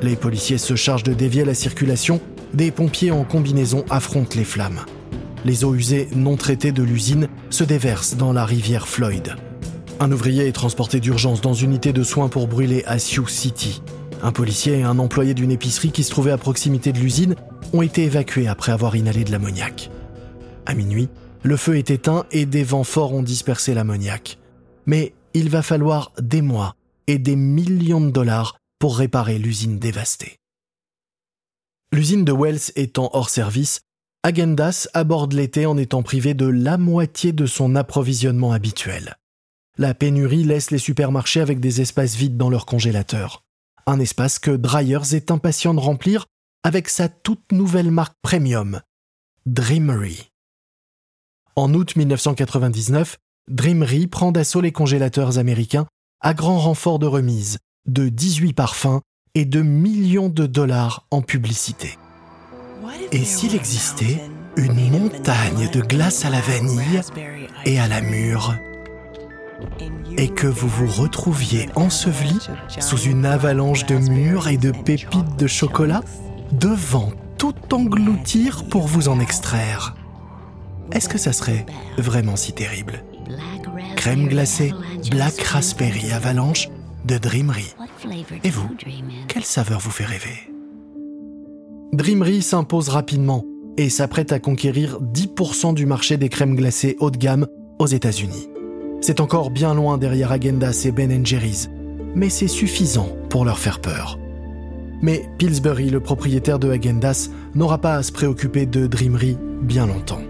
Les 0.00 0.16
policiers 0.16 0.56
se 0.56 0.76
chargent 0.76 1.02
de 1.02 1.12
dévier 1.12 1.44
la 1.44 1.52
circulation, 1.52 2.18
des 2.54 2.70
pompiers 2.70 3.10
en 3.10 3.24
combinaison 3.24 3.84
affrontent 3.90 4.34
les 4.34 4.44
flammes. 4.46 4.80
Les 5.44 5.62
eaux 5.62 5.74
usées 5.74 6.08
non 6.16 6.36
traitées 6.36 6.72
de 6.72 6.82
l'usine 6.82 7.28
se 7.50 7.64
déversent 7.64 8.16
dans 8.16 8.32
la 8.32 8.46
rivière 8.46 8.88
Floyd. 8.88 9.34
Un 10.00 10.10
ouvrier 10.10 10.48
est 10.48 10.52
transporté 10.52 11.00
d'urgence 11.00 11.42
dans 11.42 11.52
une 11.52 11.72
unité 11.72 11.92
de 11.92 12.02
soins 12.02 12.30
pour 12.30 12.48
brûler 12.48 12.84
à 12.86 12.98
Sioux 12.98 13.28
City. 13.28 13.82
Un 14.22 14.32
policier 14.32 14.78
et 14.78 14.84
un 14.84 14.98
employé 14.98 15.34
d'une 15.34 15.50
épicerie 15.50 15.92
qui 15.92 16.02
se 16.02 16.10
trouvait 16.10 16.32
à 16.32 16.38
proximité 16.38 16.92
de 16.92 16.98
l'usine 16.98 17.34
ont 17.74 17.82
été 17.82 18.04
évacués 18.04 18.48
après 18.48 18.72
avoir 18.72 18.96
inhalé 18.96 19.24
de 19.24 19.32
l'ammoniac. 19.32 19.90
À 20.64 20.72
minuit, 20.72 21.10
le 21.42 21.56
feu 21.56 21.76
est 21.76 21.90
éteint 21.90 22.26
et 22.30 22.46
des 22.46 22.64
vents 22.64 22.84
forts 22.84 23.14
ont 23.14 23.22
dispersé 23.22 23.74
l'ammoniac. 23.74 24.38
Mais 24.86 25.14
il 25.34 25.50
va 25.50 25.62
falloir 25.62 26.12
des 26.18 26.42
mois 26.42 26.74
et 27.06 27.18
des 27.18 27.36
millions 27.36 28.00
de 28.00 28.10
dollars 28.10 28.58
pour 28.78 28.98
réparer 28.98 29.38
l'usine 29.38 29.78
dévastée. 29.78 30.38
L'usine 31.92 32.24
de 32.24 32.32
Wells 32.32 32.72
étant 32.76 33.10
hors 33.12 33.30
service, 33.30 33.80
Agendas 34.22 34.88
aborde 34.94 35.32
l'été 35.32 35.64
en 35.64 35.76
étant 35.76 36.02
privé 36.02 36.34
de 36.34 36.46
la 36.46 36.76
moitié 36.76 37.32
de 37.32 37.46
son 37.46 37.76
approvisionnement 37.76 38.52
habituel. 38.52 39.14
La 39.78 39.94
pénurie 39.94 40.44
laisse 40.44 40.70
les 40.70 40.78
supermarchés 40.78 41.40
avec 41.40 41.60
des 41.60 41.80
espaces 41.80 42.16
vides 42.16 42.36
dans 42.36 42.50
leurs 42.50 42.66
congélateurs. 42.66 43.44
Un 43.86 44.00
espace 44.00 44.38
que 44.38 44.50
Dryers 44.50 45.14
est 45.14 45.30
impatient 45.30 45.72
de 45.72 45.80
remplir 45.80 46.26
avec 46.64 46.88
sa 46.88 47.08
toute 47.08 47.52
nouvelle 47.52 47.90
marque 47.90 48.16
premium, 48.20 48.80
Dreamery. 49.46 50.27
En 51.58 51.74
août 51.74 51.96
1999, 51.96 53.16
Dreamery 53.50 54.06
prend 54.06 54.30
d'assaut 54.30 54.60
les 54.60 54.70
congélateurs 54.70 55.38
américains 55.38 55.88
à 56.20 56.32
grand 56.32 56.56
renfort 56.56 57.00
de 57.00 57.06
remise, 57.06 57.58
de 57.88 58.08
18 58.08 58.52
parfums 58.52 59.00
et 59.34 59.44
de 59.44 59.60
millions 59.60 60.28
de 60.28 60.46
dollars 60.46 61.08
en 61.10 61.20
publicité. 61.20 61.98
Et 63.10 63.24
s'il 63.24 63.56
existait 63.56 64.22
une 64.56 64.88
montagne 64.88 65.68
de 65.72 65.80
glace 65.80 66.24
à 66.24 66.30
la 66.30 66.40
vanille 66.40 67.00
et 67.64 67.80
à 67.80 67.88
la 67.88 68.02
mûre 68.02 68.54
et 70.16 70.28
que 70.28 70.46
vous 70.46 70.68
vous 70.68 71.02
retrouviez 71.02 71.68
enseveli 71.74 72.38
sous 72.78 73.00
une 73.00 73.26
avalanche 73.26 73.84
de 73.86 73.96
mûres 73.96 74.46
et 74.46 74.58
de 74.58 74.70
pépites 74.70 75.36
de 75.36 75.48
chocolat, 75.48 76.02
devant 76.52 77.10
tout 77.36 77.56
engloutir 77.72 78.68
pour 78.68 78.86
vous 78.86 79.08
en 79.08 79.18
extraire. 79.18 79.97
Est-ce 80.92 81.08
que 81.08 81.18
ça 81.18 81.32
serait 81.32 81.66
vraiment 81.96 82.36
si 82.36 82.52
terrible? 82.52 83.04
Crème 83.96 84.28
glacée 84.28 84.72
Black 85.10 85.40
Raspberry 85.40 86.12
Avalanche 86.12 86.68
de 87.04 87.18
Dreamery. 87.18 87.74
Et 88.44 88.50
vous, 88.50 88.68
quelle 89.28 89.44
saveur 89.44 89.80
vous 89.80 89.90
fait 89.90 90.04
rêver? 90.04 90.52
Dreamery 91.92 92.42
s'impose 92.42 92.88
rapidement 92.88 93.44
et 93.76 93.88
s'apprête 93.88 94.32
à 94.32 94.38
conquérir 94.38 95.00
10% 95.00 95.74
du 95.74 95.86
marché 95.86 96.16
des 96.16 96.28
crèmes 96.28 96.56
glacées 96.56 96.96
haut 97.00 97.10
de 97.10 97.18
gamme 97.18 97.46
aux 97.78 97.86
États-Unis. 97.86 98.48
C'est 99.00 99.20
encore 99.20 99.50
bien 99.50 99.74
loin 99.74 99.98
derrière 99.98 100.32
Agendas 100.32 100.82
et 100.84 100.90
Ben 100.90 101.24
Jerry's, 101.24 101.70
mais 102.14 102.28
c'est 102.28 102.48
suffisant 102.48 103.10
pour 103.30 103.44
leur 103.44 103.58
faire 103.58 103.80
peur. 103.80 104.18
Mais 105.00 105.28
Pillsbury, 105.38 105.90
le 105.90 106.00
propriétaire 106.00 106.58
de 106.58 106.70
Agendas, 106.70 107.28
n'aura 107.54 107.78
pas 107.78 107.94
à 107.94 108.02
se 108.02 108.10
préoccuper 108.10 108.66
de 108.66 108.86
Dreamery 108.86 109.38
bien 109.62 109.86
longtemps. 109.86 110.22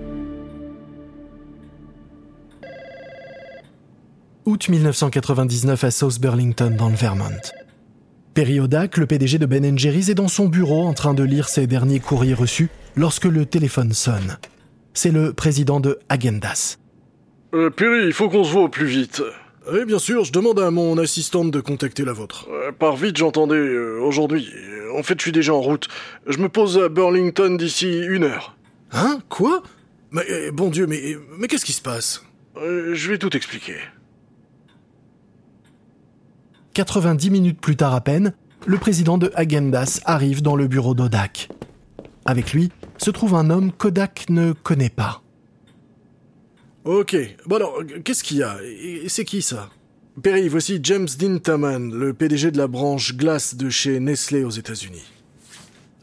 Août 4.48 4.70
1999 4.70 5.84
à 5.84 5.90
South 5.90 6.18
Burlington 6.22 6.74
dans 6.74 6.88
le 6.88 6.94
Vermont. 6.94 7.38
Perry 8.32 8.60
Odak, 8.60 8.96
le 8.96 9.04
PDG 9.04 9.36
de 9.36 9.44
Ben 9.44 9.78
Jerry's, 9.78 10.08
est 10.08 10.14
dans 10.14 10.26
son 10.26 10.48
bureau 10.48 10.86
en 10.86 10.94
train 10.94 11.12
de 11.12 11.22
lire 11.22 11.50
ses 11.50 11.66
derniers 11.66 12.00
courriers 12.00 12.32
reçus 12.32 12.70
lorsque 12.96 13.26
le 13.26 13.44
téléphone 13.44 13.92
sonne. 13.92 14.38
C'est 14.94 15.10
le 15.10 15.34
président 15.34 15.80
de 15.80 15.98
Agendas. 16.08 16.78
Euh, 17.52 17.68
Perry, 17.68 18.06
il 18.06 18.14
faut 18.14 18.30
qu'on 18.30 18.42
se 18.42 18.50
voit 18.50 18.62
au 18.62 18.68
plus 18.70 18.86
vite. 18.86 19.22
Oui, 19.70 19.84
bien 19.84 19.98
sûr, 19.98 20.24
je 20.24 20.32
demande 20.32 20.60
à 20.60 20.70
mon 20.70 20.96
assistante 20.96 21.50
de 21.50 21.60
contacter 21.60 22.06
la 22.06 22.14
vôtre. 22.14 22.48
Euh, 22.50 22.72
par 22.72 22.96
vite, 22.96 23.18
j'entendais 23.18 23.54
euh, 23.54 24.00
aujourd'hui. 24.00 24.48
En 24.96 25.02
fait, 25.02 25.18
je 25.18 25.24
suis 25.24 25.32
déjà 25.32 25.52
en 25.52 25.60
route. 25.60 25.88
Je 26.26 26.38
me 26.38 26.48
pose 26.48 26.78
à 26.78 26.88
Burlington 26.88 27.54
d'ici 27.58 27.98
une 27.98 28.24
heure. 28.24 28.56
Hein? 28.92 29.18
Quoi? 29.28 29.62
Mais 30.10 30.22
euh, 30.30 30.52
bon 30.52 30.70
Dieu, 30.70 30.86
mais, 30.86 31.18
mais 31.36 31.48
qu'est-ce 31.48 31.66
qui 31.66 31.74
se 31.74 31.82
passe? 31.82 32.24
Euh, 32.56 32.94
Je 32.94 33.10
vais 33.10 33.18
tout 33.18 33.36
expliquer. 33.36 33.76
90 36.74 37.30
minutes 37.30 37.60
plus 37.60 37.76
tard 37.76 37.94
à 37.94 38.00
peine, 38.00 38.32
le 38.66 38.78
président 38.78 39.18
de 39.18 39.30
Agendas 39.34 40.00
arrive 40.04 40.42
dans 40.42 40.56
le 40.56 40.68
bureau 40.68 40.94
d'Odak. 40.94 41.48
Avec 42.24 42.52
lui 42.52 42.70
se 42.98 43.10
trouve 43.10 43.34
un 43.34 43.50
homme 43.50 43.72
qu'Odak 43.72 44.26
ne 44.28 44.52
connaît 44.52 44.90
pas. 44.90 45.22
Ok, 46.84 47.16
bon 47.46 47.56
alors, 47.56 47.82
qu'est-ce 48.04 48.24
qu'il 48.24 48.38
y 48.38 48.42
a? 48.42 48.56
C'est 49.08 49.24
qui 49.24 49.42
ça? 49.42 49.68
Perry, 50.22 50.48
voici 50.48 50.80
James 50.82 51.08
Dintaman, 51.18 51.92
le 51.92 52.12
PDG 52.12 52.50
de 52.50 52.58
la 52.58 52.66
branche 52.66 53.14
glace 53.14 53.54
de 53.54 53.70
chez 53.70 54.00
Nestlé 54.00 54.42
aux 54.42 54.50
États-Unis. 54.50 55.04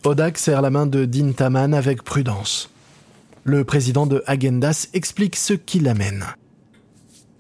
Odak 0.06 0.38
serre 0.38 0.62
la 0.62 0.70
main 0.70 0.86
de 0.86 1.06
Dean 1.06 1.34
Taman 1.34 1.74
avec 1.74 2.04
prudence. 2.04 2.70
Le 3.44 3.64
président 3.64 4.06
de 4.06 4.24
Agendas 4.28 4.88
explique 4.94 5.36
ce 5.36 5.54
qui 5.54 5.80
l'amène. 5.80 6.26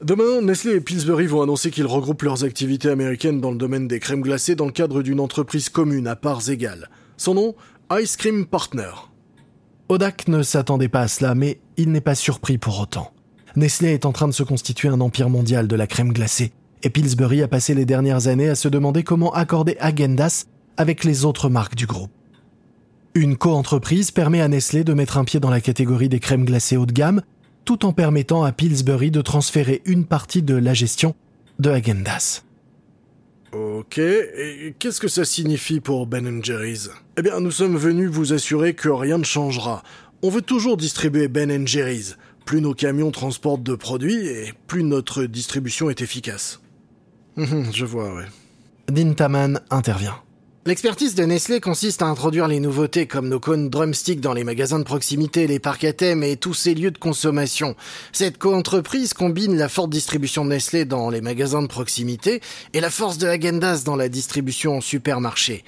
Demain, 0.02 0.42
Nestlé 0.42 0.76
et 0.76 0.82
Pillsbury 0.82 1.26
vont 1.26 1.42
annoncer 1.42 1.72
qu'ils 1.72 1.86
regroupent 1.86 2.24
leurs 2.24 2.44
activités 2.44 2.90
américaines 2.90 3.40
dans 3.40 3.52
le 3.52 3.58
domaine 3.58 3.88
des 3.88 4.02
crèmes 4.02 4.22
glacées 4.22 4.56
dans 4.56 4.66
le 4.66 4.74
cadre 4.74 5.02
d'une 5.02 5.22
entreprise 5.22 5.70
commune 5.70 6.08
à 6.08 6.18
parts 6.18 6.50
égales. 6.50 6.90
Son 7.16 7.34
nom 7.34 7.56
Ice 8.02 8.18
Cream 8.18 8.46
Partner. 8.46 8.92
Odak 9.88 10.28
ne 10.28 10.44
s'attendait 10.44 10.90
pas 10.90 11.02
à 11.02 11.08
cela, 11.08 11.34
mais 11.34 11.62
il 11.78 11.92
n'est 11.92 12.02
pas 12.02 12.16
surpris 12.16 12.58
pour 12.58 12.80
autant. 12.80 13.12
Nestlé 13.56 13.94
est 13.94 14.06
en 14.06 14.12
train 14.12 14.28
de 14.28 14.34
se 14.34 14.44
constituer 14.44 14.90
un 14.90 15.00
empire 15.00 15.30
mondial 15.30 15.68
de 15.68 15.76
la 15.78 15.88
crème 15.88 16.12
glacée, 16.12 16.52
et 16.84 16.90
Pillsbury 16.90 17.42
a 17.42 17.48
passé 17.48 17.74
les 17.74 17.86
dernières 17.86 18.28
années 18.28 18.50
à 18.50 18.56
se 18.56 18.68
demander 18.68 19.04
comment 19.04 19.32
accorder 19.32 19.78
Agendas 19.80 20.46
avec 20.76 21.06
les 21.06 21.24
autres 21.24 21.48
marques 21.48 21.76
du 21.76 21.86
groupe. 21.86 22.12
Une 23.14 23.38
coentreprise 23.38 24.12
permet 24.12 24.42
à 24.42 24.50
Nestlé 24.50 24.84
de 24.84 24.94
mettre 24.94 25.18
un 25.18 25.24
pied 25.24 25.40
dans 25.40 25.50
la 25.50 25.62
catégorie 25.62 26.10
des 26.10 26.20
crèmes 26.20 26.44
glacées 26.44 26.76
haut 26.76 26.86
de 26.86 26.92
gamme, 26.92 27.22
tout 27.66 27.86
en 27.86 27.92
permettant 27.92 28.44
à 28.44 28.52
Pillsbury 28.52 29.12
de 29.12 29.22
transférer 29.22 29.82
une 29.86 30.06
partie 30.06 30.44
de 30.44 30.56
la 30.56 30.74
gestion 30.74 31.16
de 31.60 31.72
Agendas. 31.72 32.44
Ok, 33.52 33.98
et 33.98 34.76
qu'est-ce 34.78 35.00
que 35.00 35.08
ça 35.08 35.24
signifie 35.26 35.80
pour 35.80 36.08
Ben 36.08 36.44
Jerry's? 36.44 36.90
Eh 37.18 37.22
bien, 37.22 37.40
nous 37.40 37.52
sommes 37.52 37.78
venus 37.78 38.10
vous 38.10 38.34
assurer 38.34 38.74
que 38.74 38.90
rien 38.90 39.18
ne 39.18 39.24
changera. 39.24 39.82
On 40.22 40.30
veut 40.30 40.42
toujours 40.42 40.78
distribuer 40.78 41.28
Ben 41.28 41.66
Jerry's. 41.66 42.18
Plus 42.46 42.62
nos 42.62 42.74
camions 42.74 43.12
transportent 43.12 43.64
de 43.64 43.76
produits 43.76 44.28
et 44.28 44.54
plus 44.68 44.84
notre 44.84 45.24
distribution 45.24 45.90
est 45.90 46.02
efficace. 46.02 46.62
Je 47.38 47.86
vois, 47.86 48.14
ouais. 48.14 48.26
Dean 48.92 49.14
Taman 49.14 49.60
intervient. 49.72 50.20
L'expertise 50.68 51.14
de 51.14 51.24
Nestlé 51.24 51.62
consiste 51.62 52.02
à 52.02 52.08
introduire 52.08 52.48
les 52.48 52.60
nouveautés 52.60 53.06
comme 53.06 53.30
nos 53.30 53.40
cônes 53.40 53.70
drumstick 53.70 54.20
dans 54.20 54.34
les 54.34 54.44
magasins 54.44 54.80
de 54.80 54.84
proximité, 54.84 55.46
les 55.46 55.60
parcs 55.60 55.84
à 55.84 55.94
thème 55.94 56.24
et 56.24 56.38
tous 56.38 56.56
ces 56.56 56.74
lieux 56.74 56.90
de 56.90 56.98
consommation. 56.98 57.76
Cette 58.12 58.40
coentreprise 58.40 59.14
combine 59.14 59.58
la 59.58 59.70
forte 59.70 59.92
distribution 59.92 60.44
de 60.44 60.50
Nestlé 60.50 60.86
dans 60.86 61.12
les 61.12 61.22
magasins 61.22 61.62
de 61.62 61.68
proximité 61.68 62.42
et 62.74 62.82
la 62.82 62.90
force 62.90 63.20
de 63.20 63.28
Agendas 63.28 63.84
dans 63.86 63.96
la 63.96 64.10
distribution 64.10 64.78
en 64.78 64.82
supermarché. 64.82 65.64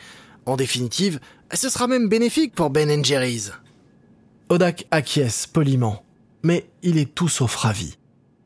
En 0.47 0.55
définitive, 0.55 1.19
ce 1.53 1.69
sera 1.69 1.85
même 1.85 2.09
bénéfique 2.09 2.55
pour 2.55 2.71
Ben 2.71 3.05
Jerry's. 3.05 3.51
Odak 4.49 4.87
acquiesce 4.89 5.45
poliment, 5.45 6.01
mais 6.41 6.65
il 6.81 6.97
est 6.97 7.13
tout 7.13 7.29
sauf 7.29 7.53
ravi. 7.53 7.97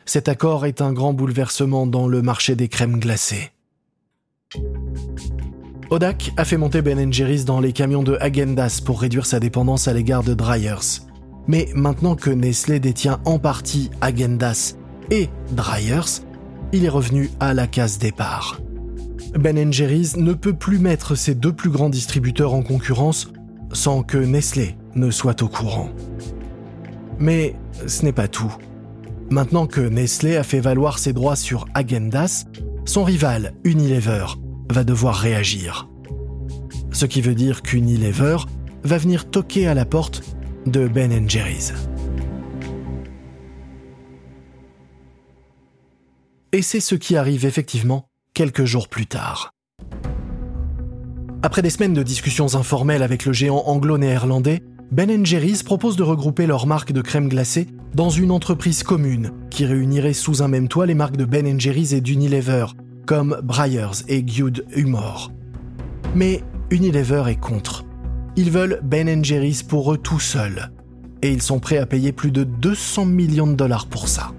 Cet 0.03 0.27
accord 0.27 0.65
est 0.65 0.81
un 0.81 0.91
grand 0.91 1.13
bouleversement 1.13 1.87
dans 1.87 2.09
le 2.09 2.21
marché 2.21 2.55
des 2.55 2.67
crèmes 2.67 2.99
glacées. 2.99 3.51
Odak 5.91 6.31
a 6.37 6.45
fait 6.45 6.55
monter 6.55 6.81
Ben 6.81 7.11
Jerry's 7.11 7.43
dans 7.43 7.59
les 7.59 7.73
camions 7.73 8.01
de 8.01 8.15
Agendas 8.21 8.79
pour 8.85 9.01
réduire 9.01 9.25
sa 9.25 9.41
dépendance 9.41 9.89
à 9.89 9.93
l'égard 9.93 10.23
de 10.23 10.33
Dryers. 10.33 11.01
Mais 11.47 11.67
maintenant 11.75 12.15
que 12.15 12.29
Nestlé 12.29 12.79
détient 12.79 13.19
en 13.25 13.39
partie 13.39 13.91
Agendas 13.99 14.75
et 15.09 15.27
Dryers, 15.51 16.23
il 16.71 16.85
est 16.85 16.89
revenu 16.89 17.29
à 17.41 17.53
la 17.53 17.67
case 17.67 17.97
départ. 17.97 18.61
Ben 19.37 19.73
Jerry's 19.73 20.15
ne 20.15 20.31
peut 20.31 20.53
plus 20.53 20.79
mettre 20.79 21.15
ses 21.15 21.35
deux 21.35 21.51
plus 21.51 21.69
grands 21.69 21.89
distributeurs 21.89 22.53
en 22.53 22.61
concurrence 22.61 23.27
sans 23.73 24.01
que 24.01 24.17
Nestlé 24.17 24.77
ne 24.95 25.11
soit 25.11 25.41
au 25.41 25.49
courant. 25.49 25.89
Mais 27.19 27.53
ce 27.85 28.05
n'est 28.05 28.13
pas 28.13 28.29
tout. 28.29 28.55
Maintenant 29.29 29.67
que 29.67 29.81
Nestlé 29.81 30.37
a 30.37 30.43
fait 30.43 30.61
valoir 30.61 30.99
ses 30.99 31.11
droits 31.11 31.35
sur 31.35 31.65
Agendas, 31.73 32.45
son 32.85 33.03
rival, 33.03 33.53
Unilever, 33.65 34.25
va 34.71 34.83
devoir 34.83 35.15
réagir. 35.15 35.89
Ce 36.91 37.05
qui 37.05 37.21
veut 37.21 37.35
dire 37.35 37.61
qu'Unilever 37.61 38.37
va 38.83 38.97
venir 38.97 39.29
toquer 39.29 39.67
à 39.67 39.73
la 39.73 39.85
porte 39.85 40.23
de 40.65 40.87
Ben 40.87 41.29
Jerry's. 41.29 41.73
Et 46.53 46.61
c'est 46.61 46.79
ce 46.81 46.95
qui 46.95 47.15
arrive 47.15 47.45
effectivement 47.45 48.07
quelques 48.33 48.65
jours 48.65 48.89
plus 48.89 49.07
tard. 49.07 49.53
Après 51.43 51.61
des 51.61 51.69
semaines 51.69 51.93
de 51.93 52.03
discussions 52.03 52.55
informelles 52.55 53.03
avec 53.03 53.25
le 53.25 53.33
géant 53.33 53.63
anglo-néerlandais, 53.65 54.61
Ben 54.91 55.25
Jerry's 55.25 55.63
propose 55.63 55.95
de 55.95 56.03
regrouper 56.03 56.45
leurs 56.45 56.67
marques 56.67 56.91
de 56.91 57.01
crème 57.01 57.29
glacée 57.29 57.67
dans 57.95 58.09
une 58.09 58.31
entreprise 58.31 58.83
commune 58.83 59.31
qui 59.49 59.65
réunirait 59.65 60.13
sous 60.13 60.43
un 60.43 60.49
même 60.49 60.67
toit 60.67 60.85
les 60.85 60.93
marques 60.93 61.17
de 61.17 61.25
Ben 61.25 61.59
Jerry's 61.59 61.93
et 61.93 62.01
d'Unilever, 62.01 62.65
comme 63.11 63.41
Breyers 63.43 64.05
et 64.07 64.23
Good 64.23 64.63
Humor. 64.73 65.33
Mais 66.15 66.41
Unilever 66.69 67.23
est 67.27 67.35
contre. 67.41 67.83
Ils 68.37 68.49
veulent 68.49 68.79
Ben 68.83 69.21
Jerry's 69.21 69.63
pour 69.63 69.91
eux 69.91 69.97
tout 69.97 70.21
seuls. 70.21 70.71
Et 71.21 71.29
ils 71.33 71.41
sont 71.41 71.59
prêts 71.59 71.77
à 71.77 71.85
payer 71.85 72.13
plus 72.13 72.31
de 72.31 72.45
200 72.45 73.03
millions 73.07 73.47
de 73.47 73.55
dollars 73.55 73.87
pour 73.87 74.07
ça. 74.07 74.31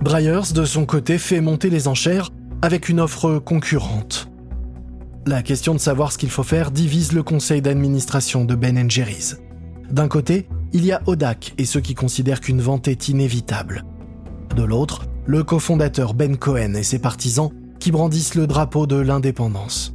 Breyers, 0.00 0.52
de 0.54 0.64
son 0.64 0.86
côté, 0.86 1.18
fait 1.18 1.40
monter 1.40 1.68
les 1.68 1.88
enchères 1.88 2.30
avec 2.62 2.88
une 2.88 3.00
offre 3.00 3.40
concurrente. 3.40 4.30
La 5.26 5.42
question 5.42 5.74
de 5.74 5.80
savoir 5.80 6.12
ce 6.12 6.18
qu'il 6.18 6.30
faut 6.30 6.44
faire 6.44 6.70
divise 6.70 7.12
le 7.12 7.24
conseil 7.24 7.60
d'administration 7.60 8.44
de 8.44 8.54
Ben 8.54 8.88
Jerry's. 8.88 9.36
D'un 9.90 10.06
côté, 10.06 10.46
il 10.72 10.84
y 10.84 10.92
a 10.92 11.02
Odak 11.06 11.54
et 11.58 11.64
ceux 11.64 11.80
qui 11.80 11.96
considèrent 11.96 12.40
qu'une 12.40 12.60
vente 12.60 12.86
est 12.86 13.08
inévitable. 13.08 13.84
De 14.54 14.62
l'autre, 14.62 15.06
le 15.28 15.44
cofondateur 15.44 16.14
Ben 16.14 16.38
Cohen 16.38 16.72
et 16.72 16.82
ses 16.82 16.98
partisans 16.98 17.50
qui 17.78 17.92
brandissent 17.92 18.34
le 18.34 18.46
drapeau 18.46 18.86
de 18.86 18.96
l'indépendance. 18.96 19.94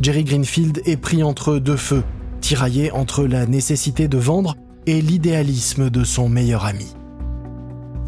Jerry 0.00 0.24
Greenfield 0.24 0.80
est 0.86 0.96
pris 0.96 1.22
entre 1.22 1.58
deux 1.58 1.76
feux, 1.76 2.02
tiraillé 2.40 2.90
entre 2.90 3.26
la 3.26 3.44
nécessité 3.44 4.08
de 4.08 4.16
vendre 4.16 4.56
et 4.86 5.02
l'idéalisme 5.02 5.90
de 5.90 6.04
son 6.04 6.30
meilleur 6.30 6.64
ami. 6.64 6.96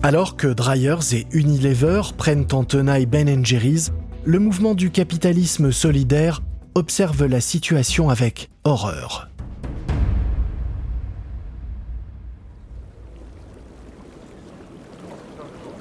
Alors 0.02 0.36
que 0.36 0.46
Dryers 0.46 1.12
et 1.12 1.26
Unilever 1.32 2.00
prennent 2.16 2.46
en 2.52 2.64
tenaille 2.64 3.06
Ben 3.06 3.44
Jerry's, 3.44 3.92
le 4.24 4.38
mouvement 4.38 4.74
du 4.74 4.90
capitalisme 4.90 5.70
solidaire 5.70 6.40
observe 6.74 7.26
la 7.26 7.42
situation 7.42 8.08
avec 8.08 8.48
horreur. 8.64 9.28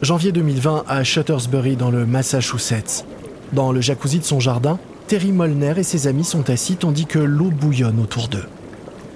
Janvier 0.03 0.33
2020 0.33 0.83
à 0.85 1.01
Shuttersbury 1.05 1.77
dans 1.77 1.89
le 1.89 2.05
Massachusetts. 2.05 3.05
Dans 3.53 3.71
le 3.71 3.79
jacuzzi 3.79 4.19
de 4.19 4.25
son 4.25 4.41
jardin, 4.41 4.77
Terry 5.07 5.31
Molner 5.31 5.75
et 5.77 5.83
ses 5.83 6.07
amis 6.07 6.25
sont 6.25 6.49
assis 6.49 6.75
tandis 6.75 7.05
que 7.05 7.19
l'eau 7.19 7.51
bouillonne 7.51 8.01
autour 8.01 8.27
d'eux. 8.27 8.43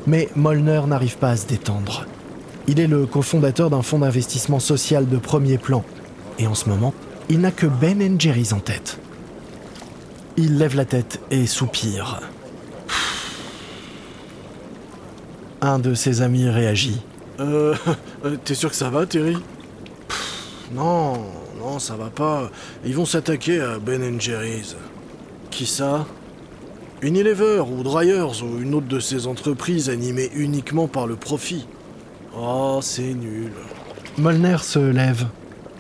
Mais 0.06 0.30
Molner 0.38 0.84
n'arrive 0.88 1.18
pas 1.18 1.32
à 1.32 1.36
se 1.36 1.46
détendre. 1.46 2.06
Il 2.68 2.80
est 2.80 2.88
le 2.88 3.06
cofondateur 3.06 3.70
d'un 3.70 3.82
fonds 3.82 4.00
d'investissement 4.00 4.62
social 4.62 5.10
de 5.10 5.18
premier 5.18 5.58
plan. 5.58 5.84
Et 6.40 6.48
en 6.48 6.56
ce 6.56 6.70
moment, 6.70 6.94
il 7.28 7.42
n'a 7.42 7.52
que 7.52 7.68
Ben 7.68 8.18
Jerry's 8.18 8.54
en 8.54 8.60
tête. 8.60 8.98
Il 10.38 10.58
lève 10.58 10.78
la 10.78 10.86
tête 10.86 11.20
et 11.32 11.48
soupire. 11.48 12.22
Un 15.60 15.80
de 15.80 15.94
ses 15.94 16.22
amis 16.22 16.48
réagit. 16.48 17.02
Euh, 17.42 17.76
t'es 18.46 18.56
sûr 18.56 18.70
que 18.70 18.76
ça 18.78 18.90
va, 18.90 19.06
Terry? 19.06 19.36
Non, 20.74 21.14
non, 21.60 21.80
ça 21.80 21.96
va 21.96 22.10
pas. 22.10 22.50
Ils 22.86 22.96
vont 22.96 23.06
s'attaquer 23.06 23.62
à 23.62 23.80
Ben 23.80 24.20
Jerry's. 24.20 24.76
Qui 25.50 25.66
ça? 25.66 26.06
Unilever 27.02 27.62
ou 27.62 27.84
Dryers 27.84 28.42
ou 28.44 28.62
une 28.62 28.74
autre 28.74 28.88
de 28.88 29.00
ces 29.00 29.28
entreprises 29.28 29.90
animées 29.90 30.30
uniquement 30.36 30.88
par 30.88 31.08
le 31.08 31.16
profit. 31.16 31.68
Oh, 32.36 32.80
c'est 32.82 33.14
nul. 33.14 33.52
Molner 34.18 34.58
se 34.62 34.80
lève. 34.80 35.28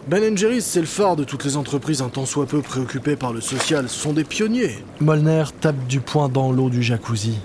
Ben 0.08 0.38
Jerry's, 0.38 0.65
c'est 0.65 0.79
le 0.79 0.86
phare 0.86 1.17
de 1.17 1.25
toutes 1.25 1.44
les 1.44 1.58
entreprises 1.58 2.01
un 2.01 2.08
tant 2.08 2.25
soit 2.25 2.46
peu 2.46 2.62
préoccupées 2.62 3.17
par 3.17 3.34
le 3.34 3.41
social. 3.41 3.89
Ce 3.89 4.00
sont 4.00 4.13
des 4.13 4.24
pionniers. 4.24 4.77
Molner 5.01 5.44
tape 5.60 5.86
du 5.88 6.00
poing 6.00 6.29
dans 6.29 6.51
l'eau 6.51 6.70
du 6.70 6.82
jacuzzi. 6.82 7.39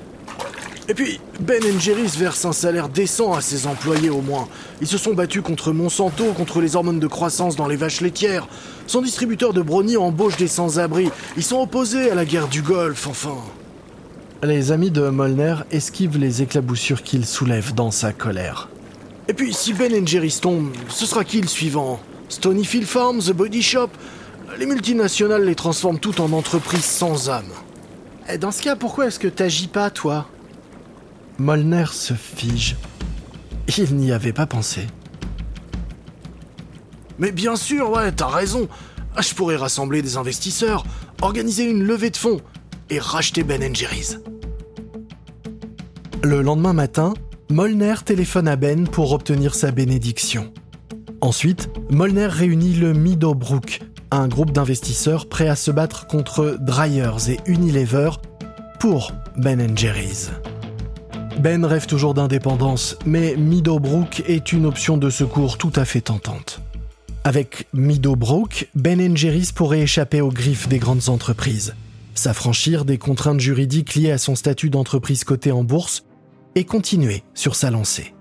Et 0.88 0.94
puis, 0.94 1.20
Ben 1.38 1.62
Jerry's 1.78 2.16
verse 2.16 2.44
un 2.44 2.52
salaire 2.52 2.88
décent 2.88 3.34
à 3.34 3.40
ses 3.40 3.66
employés 3.68 4.10
au 4.10 4.20
moins. 4.20 4.48
Ils 4.80 4.88
se 4.88 4.98
sont 4.98 5.14
battus 5.14 5.42
contre 5.42 5.72
Monsanto, 5.72 6.32
contre 6.32 6.60
les 6.60 6.74
hormones 6.74 6.98
de 6.98 7.06
croissance 7.06 7.54
dans 7.54 7.68
les 7.68 7.76
vaches 7.76 8.00
laitières. 8.00 8.48
Son 8.88 9.00
distributeur 9.00 9.52
de 9.52 9.62
brownies 9.62 9.96
embauche 9.96 10.36
des 10.36 10.48
sans-abri. 10.48 11.08
Ils 11.36 11.44
sont 11.44 11.60
opposés 11.60 12.10
à 12.10 12.16
la 12.16 12.24
guerre 12.24 12.48
du 12.48 12.62
Golfe, 12.62 13.06
enfin. 13.06 13.36
Les 14.42 14.72
amis 14.72 14.90
de 14.90 15.08
Molner 15.08 15.54
esquivent 15.70 16.18
les 16.18 16.42
éclaboussures 16.42 17.04
qu'il 17.04 17.26
soulève 17.26 17.74
dans 17.74 17.92
sa 17.92 18.12
colère. 18.12 18.68
Et 19.28 19.34
puis, 19.34 19.54
si 19.54 19.72
Ben 19.72 20.06
Jerry's 20.06 20.40
tombe, 20.40 20.72
ce 20.88 21.06
sera 21.06 21.22
qui 21.22 21.40
le 21.40 21.46
suivant? 21.46 22.00
Stonyfield 22.28 22.86
Farms, 22.86 23.20
The 23.20 23.32
Body 23.32 23.62
Shop, 23.62 23.90
les 24.58 24.66
multinationales 24.66 25.44
les 25.44 25.54
transforment 25.54 26.00
toutes 26.00 26.18
en 26.18 26.32
entreprises 26.32 26.84
sans 26.84 27.30
âme. 27.30 27.44
Et 28.28 28.36
dans 28.36 28.50
ce 28.50 28.62
cas, 28.62 28.74
pourquoi 28.74 29.06
est-ce 29.06 29.20
que 29.20 29.28
t'agis 29.28 29.68
pas, 29.68 29.90
toi? 29.90 30.26
Molner 31.42 31.87
se 31.90 32.14
fige. 32.14 32.76
Il 33.76 33.96
n'y 33.96 34.12
avait 34.12 34.32
pas 34.32 34.46
pensé. 34.46 34.87
Mais 37.18 37.32
bien 37.32 37.56
sûr, 37.56 37.90
ouais, 37.90 38.12
t'as 38.12 38.28
raison. 38.28 38.68
Ah, 39.16 39.22
je 39.22 39.34
pourrais 39.34 39.56
rassembler 39.56 40.02
des 40.02 40.16
investisseurs, 40.16 40.84
organiser 41.20 41.64
une 41.64 41.82
levée 41.82 42.11
de 42.11 42.16
fonds 42.16 42.40
et 42.90 43.00
racheter 43.00 43.42
Ben 43.42 43.75
Jerry's. 43.75 44.20
Le 46.23 46.43
lendemain 46.43 46.75
matin, 46.75 47.12
Molner 47.50 47.97
téléphone 48.04 48.47
à 48.47 48.54
Ben 48.54 48.86
pour 48.86 49.10
obtenir 49.10 49.56
sa 49.56 49.73
bénédiction. 49.73 50.52
Ensuite, 51.21 51.71
Molner 51.90 52.26
réunit 52.26 52.75
le 52.75 52.95
Meadowbrook, 52.95 53.80
un 54.12 54.28
groupe 54.28 54.52
d'investisseurs 54.52 55.28
prêts 55.28 55.49
à 55.49 55.56
se 55.56 55.73
battre 55.73 56.06
contre 56.06 56.56
Dryers 56.60 57.30
et 57.30 57.40
Unilever 57.50 58.10
pour 58.78 59.10
Ben 59.36 59.76
Jerry's. 59.76 60.30
Ben 61.38 61.64
rêve 61.64 61.86
toujours 61.86 62.14
d'indépendance, 62.14 62.97
mais 63.06 63.36
Meadowbrook 63.36 64.23
est 64.26 64.52
une 64.52 64.66
option 64.66 64.97
de 64.97 65.10
secours 65.10 65.58
tout 65.58 65.73
à 65.76 65.84
fait 65.84 66.00
tentante. 66.00 66.60
Avec 67.25 67.66
Meadowbrook, 67.73 68.68
Ben 68.75 69.16
Jerry's 69.16 69.52
pourrait 69.52 69.82
échapper 69.82 70.21
aux 70.21 70.30
griffes 70.30 70.68
des 70.68 70.78
grandes 70.78 71.08
entreprises, 71.08 71.75
s'affranchir 72.14 72.84
des 72.84 72.99
contraintes 72.99 73.40
juridiques 73.40 73.95
liées 73.95 74.10
à 74.10 74.18
son 74.18 74.34
statut 74.34 74.71
d'entreprise 74.71 75.25
cotée 75.25 75.52
en 75.52 75.64
bourse 75.64 76.04
et 76.54 76.64
continuer 76.64 77.23
sur 77.34 77.54
sa 77.54 77.71
lancée. 77.71 78.14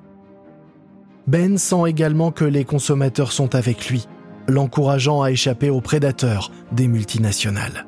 Ben 1.27 1.57
sent 1.57 1.83
également 1.87 2.31
que 2.31 2.45
les 2.45 2.65
consommateurs 2.65 3.31
sont 3.31 3.55
avec 3.55 3.89
lui, 3.89 4.07
l'encourageant 4.47 5.21
à 5.21 5.31
échapper 5.31 5.69
aux 5.69 5.81
prédateurs 5.81 6.51
des 6.71 6.87
multinationales. 6.87 7.85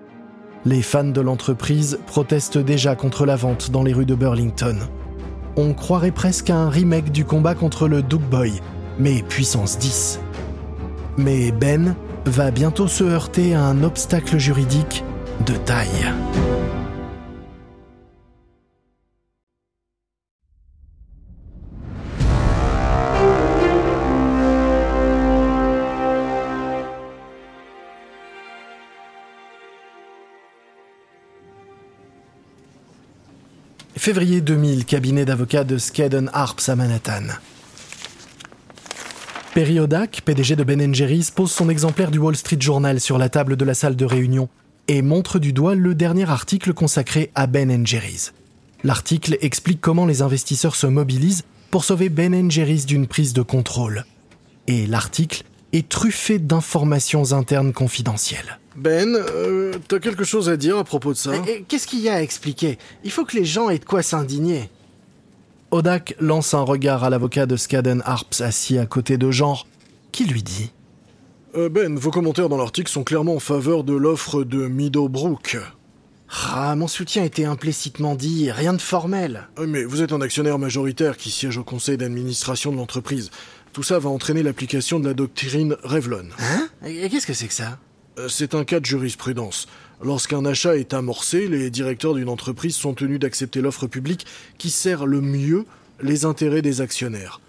Les 0.65 0.81
fans 0.81 1.03
de 1.03 1.21
l'entreprise 1.21 1.99
protestent 2.07 2.57
déjà 2.57 2.95
contre 2.95 3.25
la 3.25 3.35
vente 3.35 3.71
dans 3.71 3.83
les 3.83 3.93
rues 3.93 4.05
de 4.05 4.15
Burlington. 4.15 4.77
On 5.55 5.73
croirait 5.73 6.11
presque 6.11 6.49
à 6.49 6.55
un 6.55 6.69
remake 6.69 7.11
du 7.11 7.25
combat 7.25 7.53
contre 7.53 7.87
le 7.87 8.01
Duke 8.01 8.27
Boy, 8.29 8.53
mais 8.97 9.21
puissance 9.21 9.77
10. 9.77 10.19
Mais 11.17 11.51
Ben 11.51 11.95
va 12.25 12.49
bientôt 12.49 12.87
se 12.87 13.03
heurter 13.03 13.53
à 13.53 13.63
un 13.63 13.83
obstacle 13.83 14.39
juridique 14.39 15.03
de 15.45 15.53
taille. 15.53 16.11
Février 34.03 34.41
2000, 34.41 34.83
cabinet 34.83 35.23
d'avocat 35.23 35.63
de 35.63 35.77
Skadden 35.77 36.29
Harps 36.33 36.67
à 36.67 36.75
Manhattan. 36.75 37.23
Perry 39.53 39.79
Odak, 39.79 40.23
PDG 40.25 40.57
de 40.57 40.65
Ben 40.65 40.93
Jerry's, 40.93 41.31
pose 41.31 41.53
son 41.53 41.69
exemplaire 41.69 42.11
du 42.11 42.17
Wall 42.17 42.35
Street 42.35 42.59
Journal 42.59 42.99
sur 42.99 43.17
la 43.17 43.29
table 43.29 43.55
de 43.55 43.63
la 43.63 43.73
salle 43.73 43.95
de 43.95 44.03
réunion 44.03 44.49
et 44.89 45.01
montre 45.01 45.39
du 45.39 45.53
doigt 45.53 45.75
le 45.75 45.95
dernier 45.95 46.29
article 46.29 46.73
consacré 46.73 47.31
à 47.33 47.47
Ben 47.47 47.87
Jerry's. 47.87 48.33
L'article 48.83 49.37
explique 49.39 49.79
comment 49.79 50.05
les 50.05 50.21
investisseurs 50.21 50.75
se 50.75 50.87
mobilisent 50.87 51.45
pour 51.71 51.85
sauver 51.85 52.09
Ben 52.09 52.51
Jerry's 52.51 52.85
d'une 52.85 53.07
prise 53.07 53.31
de 53.31 53.41
contrôle. 53.41 54.03
Et 54.67 54.85
l'article 54.85 55.45
est 55.73 55.89
truffé 55.89 56.39
d'informations 56.39 57.33
internes 57.33 57.73
confidentielles. 57.73 58.59
Ben, 58.75 59.15
euh, 59.15 59.73
t'as 59.87 59.99
quelque 59.99 60.23
chose 60.23 60.49
à 60.49 60.57
dire 60.57 60.77
à 60.77 60.83
propos 60.83 61.13
de 61.13 61.17
ça 61.17 61.31
Qu'est-ce 61.67 61.87
qu'il 61.87 61.99
y 61.99 62.09
a 62.09 62.15
à 62.15 62.21
expliquer? 62.21 62.77
Il 63.03 63.11
faut 63.11 63.25
que 63.25 63.35
les 63.35 63.45
gens 63.45 63.69
aient 63.69 63.79
de 63.79 63.85
quoi 63.85 64.01
s'indigner. 64.01 64.69
Odak 65.71 66.15
lance 66.19 66.53
un 66.53 66.61
regard 66.61 67.03
à 67.03 67.09
l'avocat 67.09 67.45
de 67.45 67.55
Skadden 67.55 68.01
Harps 68.05 68.41
assis 68.41 68.77
à 68.77 68.85
côté 68.85 69.17
de 69.17 69.31
Genre, 69.31 69.67
qui 70.11 70.25
lui 70.25 70.43
dit 70.43 70.71
euh, 71.55 71.69
Ben, 71.69 71.97
vos 71.97 72.11
commentaires 72.11 72.49
dans 72.49 72.57
l'article 72.57 72.91
sont 72.91 73.03
clairement 73.03 73.35
en 73.35 73.39
faveur 73.39 73.83
de 73.83 73.93
l'offre 73.93 74.43
de 74.43 74.67
Meadowbrook. 74.67 75.57
Ah, 76.51 76.75
mon 76.75 76.87
soutien 76.87 77.23
était 77.23 77.45
implicitement 77.45 78.15
dit, 78.15 78.51
rien 78.51 78.73
de 78.73 78.81
formel. 78.81 79.47
Euh, 79.59 79.67
mais 79.67 79.83
vous 79.83 80.01
êtes 80.01 80.13
un 80.13 80.21
actionnaire 80.21 80.57
majoritaire 80.57 81.15
qui 81.15 81.29
siège 81.29 81.57
au 81.57 81.63
conseil 81.63 81.97
d'administration 81.97 82.71
de 82.71 82.77
l'entreprise. 82.77 83.29
Tout 83.73 83.83
ça 83.83 83.97
va 83.99 84.09
entraîner 84.09 84.43
l'application 84.43 84.99
de 84.99 85.07
la 85.07 85.13
doctrine 85.15 85.75
Revlon. 85.83 86.27
Hein? 86.39 86.69
Et 86.85 87.09
qu'est-ce 87.09 87.25
que 87.27 87.33
c'est 87.33 87.47
que 87.47 87.53
ça? 87.53 87.79
Euh, 88.19 88.27
C'est 88.29 88.53
un 88.53 88.63
cas 88.65 88.79
de 88.79 88.85
jurisprudence. 88.85 89.67
Lorsqu'un 90.03 90.45
achat 90.45 90.75
est 90.77 90.93
amorcé, 90.93 91.47
les 91.47 91.69
directeurs 91.71 92.13
d'une 92.13 92.29
entreprise 92.29 92.75
sont 92.75 92.93
tenus 92.93 93.19
d'accepter 93.19 93.61
l'offre 93.61 93.87
publique 93.87 94.27
qui 94.57 94.69
sert 94.69 95.05
le 95.07 95.21
mieux 95.21 95.65
les 96.01 96.25
intérêts 96.25 96.61
des 96.61 96.81
actionnaires. 96.81 97.41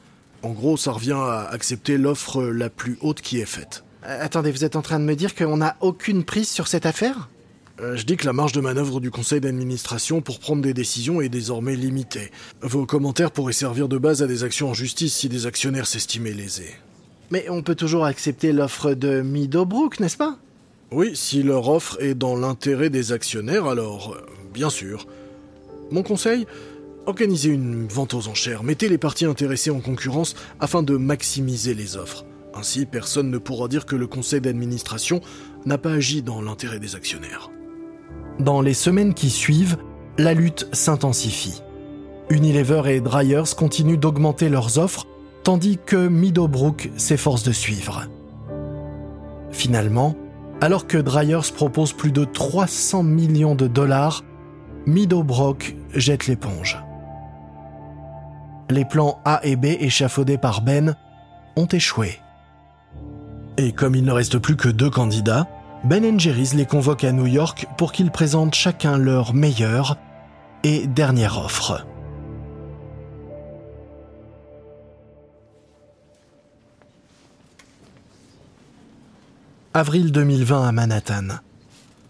En 0.43 0.51
gros, 0.53 0.77
ça 0.77 0.93
revient 0.93 1.13
à 1.13 1.49
accepter 1.51 1.99
l'offre 1.99 2.43
la 2.45 2.71
plus 2.71 2.97
haute 3.01 3.21
qui 3.21 3.41
est 3.41 3.47
faite. 3.47 3.85
Euh, 4.07 4.19
Attendez, 4.25 4.51
vous 4.51 4.65
êtes 4.65 4.77
en 4.77 4.83
train 4.83 5.01
de 5.01 5.05
me 5.05 5.17
dire 5.17 5.35
qu'on 5.35 5.59
n'a 5.59 5.77
aucune 5.81 6.25
prise 6.25 6.49
sur 6.49 6.69
cette 6.69 6.87
affaire? 6.87 7.29
Euh, 7.81 7.97
je 7.97 8.05
dis 8.05 8.17
que 8.17 8.27
la 8.27 8.33
marge 8.33 8.53
de 8.53 8.61
manœuvre 8.61 9.01
du 9.01 9.11
conseil 9.11 9.41
d'administration 9.41 10.21
pour 10.21 10.39
prendre 10.39 10.63
des 10.63 10.75
décisions 10.75 11.21
est 11.21 11.29
désormais 11.29 11.75
limitée. 11.75 12.31
Vos 12.63 12.87
commentaires 12.87 13.33
pourraient 13.33 13.53
servir 13.53 13.89
de 13.89 13.99
base 13.99 14.23
à 14.23 14.27
des 14.27 14.45
actions 14.45 14.71
en 14.71 14.75
justice 14.75 15.15
si 15.15 15.29
des 15.29 15.47
actionnaires 15.47 15.87
s'estimaient 15.87 16.33
lésés. 16.33 16.75
Mais 17.31 17.47
on 17.51 17.63
peut 17.63 17.75
toujours 17.75 18.05
accepter 18.05 18.53
l'offre 18.53 18.95
de 18.95 19.23
Meadowbrook, 19.23 19.99
n'est-ce 19.99 20.17
pas? 20.17 20.39
Oui, 20.93 21.17
si 21.17 21.43
leur 21.43 21.69
offre 21.69 22.01
est 22.01 22.15
dans 22.15 22.37
l'intérêt 22.37 22.91
des 22.91 23.11
actionnaires, 23.11 23.67
alors 23.67 24.15
euh, 24.15 24.27
bien 24.53 24.71
sûr. 24.71 25.07
Mon 25.91 26.03
conseil 26.03 26.47
Organisez 27.07 27.51
une 27.51 27.87
vente 27.87 28.15
aux 28.15 28.29
enchères, 28.29 28.63
mettez 28.63 28.89
les 28.89 28.97
parties 28.97 29.27
intéressées 29.27 29.71
en 29.71 29.81
concurrence 29.81 30.35
afin 30.59 30.83
de 30.83 30.97
maximiser 30.97 31.75
les 31.75 31.99
offres. 31.99 32.25
Ainsi, 32.55 32.87
personne 32.87 33.31
ne 33.31 33.37
pourra 33.37 33.69
dire 33.69 33.85
que 33.85 33.95
le 33.95 34.07
conseil 34.07 34.41
d'administration 34.41 35.21
n'a 35.67 35.77
pas 35.77 35.93
agi 35.93 36.23
dans 36.23 36.41
l'intérêt 36.41 36.79
des 36.79 36.95
actionnaires. 36.97 37.51
Dans 38.41 38.61
les 38.61 38.75
semaines 38.75 39.15
qui 39.15 39.31
suivent, 39.31 39.77
la 40.19 40.35
lutte 40.35 40.69
s'intensifie. 40.73 41.63
Unilever 42.31 42.83
et 42.87 43.01
Dryers 43.01 43.55
continuent 43.57 43.99
d'augmenter 43.99 44.49
leurs 44.49 44.79
offres, 44.79 45.07
tandis 45.45 45.79
que 45.85 46.09
Meadowbrook 46.09 46.91
s'efforce 46.97 47.43
de 47.43 47.53
suivre. 47.53 48.05
Finalement, 49.51 50.17
alors 50.61 50.87
que 50.87 50.99
Dryers 50.99 51.53
propose 51.55 51.93
plus 51.93 52.11
de 52.11 52.25
300 52.25 53.03
millions 53.03 53.55
de 53.55 53.67
dollars, 53.67 54.25
Meadowbrook 54.87 55.77
jette 55.95 56.27
l'éponge. 56.27 56.83
Les 58.71 58.85
plans 58.85 59.21
A 59.25 59.41
et 59.45 59.57
B 59.57 59.67
échafaudés 59.67 60.39
par 60.39 60.63
Ben 60.63 60.97
ont 61.57 61.67
échoué. 61.67 62.19
Et 63.59 63.73
comme 63.73 63.95
il 63.95 64.05
ne 64.05 64.13
reste 64.13 64.39
plus 64.39 64.57
que 64.57 64.69
deux 64.69 64.91
candidats, 64.91 65.47
Ben 65.85 66.19
Jerry's 66.19 66.55
les 66.55 66.65
convoque 66.65 67.05
à 67.05 67.13
New 67.13 67.27
York 67.27 67.67
pour 67.77 67.93
qu'ils 67.93 68.11
présentent 68.11 68.55
chacun 68.55 68.97
leur 68.97 69.35
meilleure 69.35 69.99
et 70.63 70.87
dernière 70.87 71.39
offre. 71.39 71.87
Avril 79.75 80.11
2020 80.11 80.69
à 80.69 80.73
Manhattan. 80.73 81.29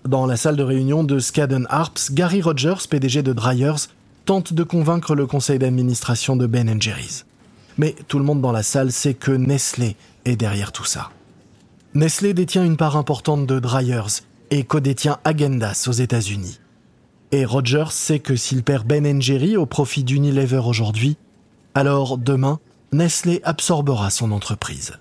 Dans 0.05 0.27
la 0.27 0.37
salle 0.37 0.55
de 0.55 0.63
réunion 0.63 1.03
de 1.03 1.19
Skadden 1.19 1.67
Arps, 1.69 2.13
Gary 2.13 2.43
Rogers, 2.43 2.87
PDG 2.89 3.23
de 3.23 3.33
Dryers, 3.33 3.89
tente 4.25 4.53
de 4.53 4.63
convaincre 4.63 5.17
le 5.17 5.27
conseil 5.27 5.59
d'administration 5.59 6.37
de 6.37 6.47
Ben 6.47 6.81
Jerry's. 6.81 7.27
Mais 7.77 7.97
tout 8.07 8.21
le 8.21 8.25
monde 8.25 8.41
dans 8.41 8.53
la 8.53 8.63
salle 8.63 8.93
sait 8.93 9.15
que 9.15 9.33
Nestlé 9.33 9.97
est 10.27 10.37
derrière 10.37 10.71
tout 10.71 10.85
ça. 10.85 11.11
Nestlé 11.97 12.35
détient 12.35 12.65
une 12.65 12.77
part 12.77 12.97
importante 12.97 13.47
de 13.47 13.61
Dryers 13.61 14.25
et 14.51 14.65
co-détient 14.65 15.21
Agendas 15.23 15.85
aux 15.87 15.93
États-Unis. 15.93 16.59
Et 17.31 17.45
Rogers 17.45 17.93
sait 17.93 18.19
que 18.19 18.35
s'il 18.35 18.65
perd 18.65 18.85
Ben 18.85 19.23
Jerry 19.23 19.57
au 19.57 19.65
profit 19.65 20.03
d'Unilever 20.03 20.61
aujourd'hui, 20.67 21.17
alors 21.77 22.19
demain, 22.19 22.59
Nestlé 22.93 23.41
absorbera 23.45 24.11
son 24.11 24.33
entreprise. 24.33 24.95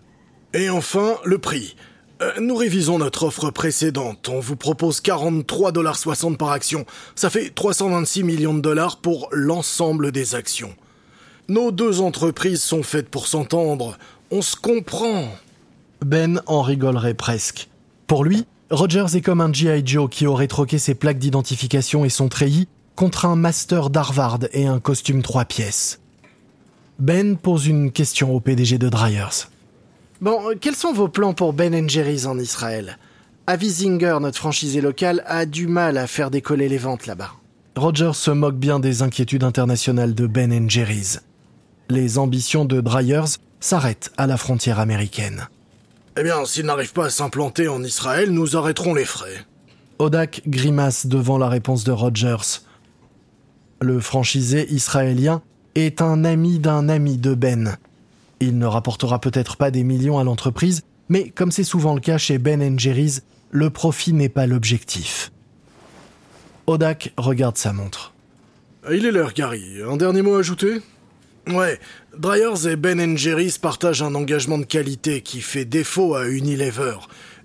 Et 0.53 0.69
enfin, 0.69 1.15
le 1.25 1.39
prix. 1.39 1.75
Euh, 2.21 2.31
nous 2.39 2.55
révisons 2.55 2.99
notre 2.99 3.23
offre 3.23 3.49
précédente. 3.49 4.29
On 4.29 4.39
vous 4.39 4.55
propose 4.55 5.01
43,60$ 5.01 6.37
par 6.37 6.51
action. 6.51 6.85
Ça 7.15 7.31
fait 7.31 7.49
326 7.49 8.23
millions 8.23 8.53
de 8.53 8.61
dollars 8.61 8.97
pour 8.97 9.29
l'ensemble 9.31 10.11
des 10.11 10.35
actions. 10.35 10.75
Nos 11.47 11.71
deux 11.71 12.01
entreprises 12.01 12.61
sont 12.61 12.83
faites 12.83 13.09
pour 13.09 13.25
s'entendre. 13.25 13.97
On 14.29 14.43
se 14.43 14.55
comprend. 14.55 15.27
Ben 16.03 16.41
en 16.45 16.61
rigolerait 16.61 17.13
presque. 17.13 17.69
Pour 18.07 18.23
lui, 18.23 18.45
Rogers 18.69 19.15
est 19.15 19.21
comme 19.21 19.41
un 19.41 19.51
G.I. 19.51 19.83
Joe 19.85 20.09
qui 20.09 20.27
aurait 20.27 20.47
troqué 20.47 20.77
ses 20.77 20.95
plaques 20.95 21.19
d'identification 21.19 22.05
et 22.05 22.09
son 22.09 22.27
treillis 22.27 22.67
contre 22.95 23.25
un 23.25 23.35
master 23.35 23.89
d'Harvard 23.89 24.39
et 24.51 24.67
un 24.67 24.79
costume 24.79 25.21
trois 25.21 25.45
pièces. 25.45 25.99
Ben 26.99 27.37
pose 27.37 27.67
une 27.67 27.91
question 27.91 28.35
au 28.35 28.39
PDG 28.39 28.77
de 28.77 28.89
Dryers. 28.89 29.47
Bon, 30.21 30.39
quels 30.59 30.75
sont 30.75 30.93
vos 30.93 31.07
plans 31.07 31.33
pour 31.33 31.53
Ben 31.53 31.89
Jerry's 31.89 32.25
en 32.25 32.37
Israël? 32.37 32.97
Avizinger, 33.45 34.17
notre 34.21 34.37
franchisé 34.37 34.79
local, 34.79 35.23
a 35.25 35.45
du 35.45 35.67
mal 35.67 35.97
à 35.97 36.07
faire 36.07 36.31
décoller 36.31 36.69
les 36.69 36.77
ventes 36.77 37.07
là-bas. 37.07 37.31
Rogers 37.75 38.13
se 38.13 38.31
moque 38.31 38.55
bien 38.55 38.79
des 38.79 39.01
inquiétudes 39.01 39.43
internationales 39.43 40.15
de 40.15 40.27
Ben 40.27 40.69
Jerry's. 40.69 41.21
Les 41.89 42.17
ambitions 42.17 42.65
de 42.65 42.79
Dryers 42.79 43.37
s'arrêtent 43.59 44.11
à 44.17 44.27
la 44.27 44.37
frontière 44.37 44.79
américaine. 44.79 45.47
Eh 46.15 46.21
bien, 46.21 46.45
s'il 46.45 46.65
n'arrive 46.65 46.93
pas 46.93 47.05
à 47.05 47.09
s'implanter 47.09 47.67
en 47.67 47.83
Israël, 47.83 48.29
nous 48.29 48.55
arrêterons 48.55 48.93
les 48.93 49.05
frais. 49.05 49.45
Odak 49.97 50.43
grimace 50.45 51.07
devant 51.07 51.39
la 51.39 51.49
réponse 51.49 51.83
de 51.83 51.91
Rogers. 51.91 52.61
Le 53.81 53.99
franchisé 53.99 54.71
israélien 54.71 55.41
est 55.73 56.01
un 56.01 56.23
ami 56.23 56.59
d'un 56.59 56.87
ami 56.87 57.17
de 57.17 57.33
Ben. 57.33 57.77
Il 58.39 58.59
ne 58.59 58.65
rapportera 58.67 59.19
peut-être 59.19 59.57
pas 59.57 59.71
des 59.71 59.83
millions 59.83 60.19
à 60.19 60.23
l'entreprise, 60.23 60.83
mais 61.09 61.29
comme 61.29 61.51
c'est 61.51 61.63
souvent 61.63 61.95
le 61.95 61.99
cas 61.99 62.19
chez 62.19 62.37
Ben 62.37 62.79
Jerry's, 62.79 63.23
le 63.49 63.71
profit 63.71 64.13
n'est 64.13 64.29
pas 64.29 64.45
l'objectif. 64.45 65.31
Odak 66.67 67.11
regarde 67.17 67.57
sa 67.57 67.73
montre. 67.73 68.13
Il 68.91 69.05
est 69.05 69.11
l'heure, 69.11 69.33
Gary. 69.33 69.81
Un 69.81 69.97
dernier 69.97 70.21
mot 70.21 70.35
à 70.35 70.39
ajouter? 70.39 70.81
Ouais, 71.47 71.79
Dryers 72.17 72.69
et 72.69 72.75
Ben 72.75 73.17
Jerry's 73.17 73.57
partagent 73.57 74.03
un 74.03 74.13
engagement 74.13 74.59
de 74.59 74.65
qualité 74.65 75.21
qui 75.21 75.41
fait 75.41 75.65
défaut 75.65 76.13
à 76.13 76.27
Unilever. 76.27 76.97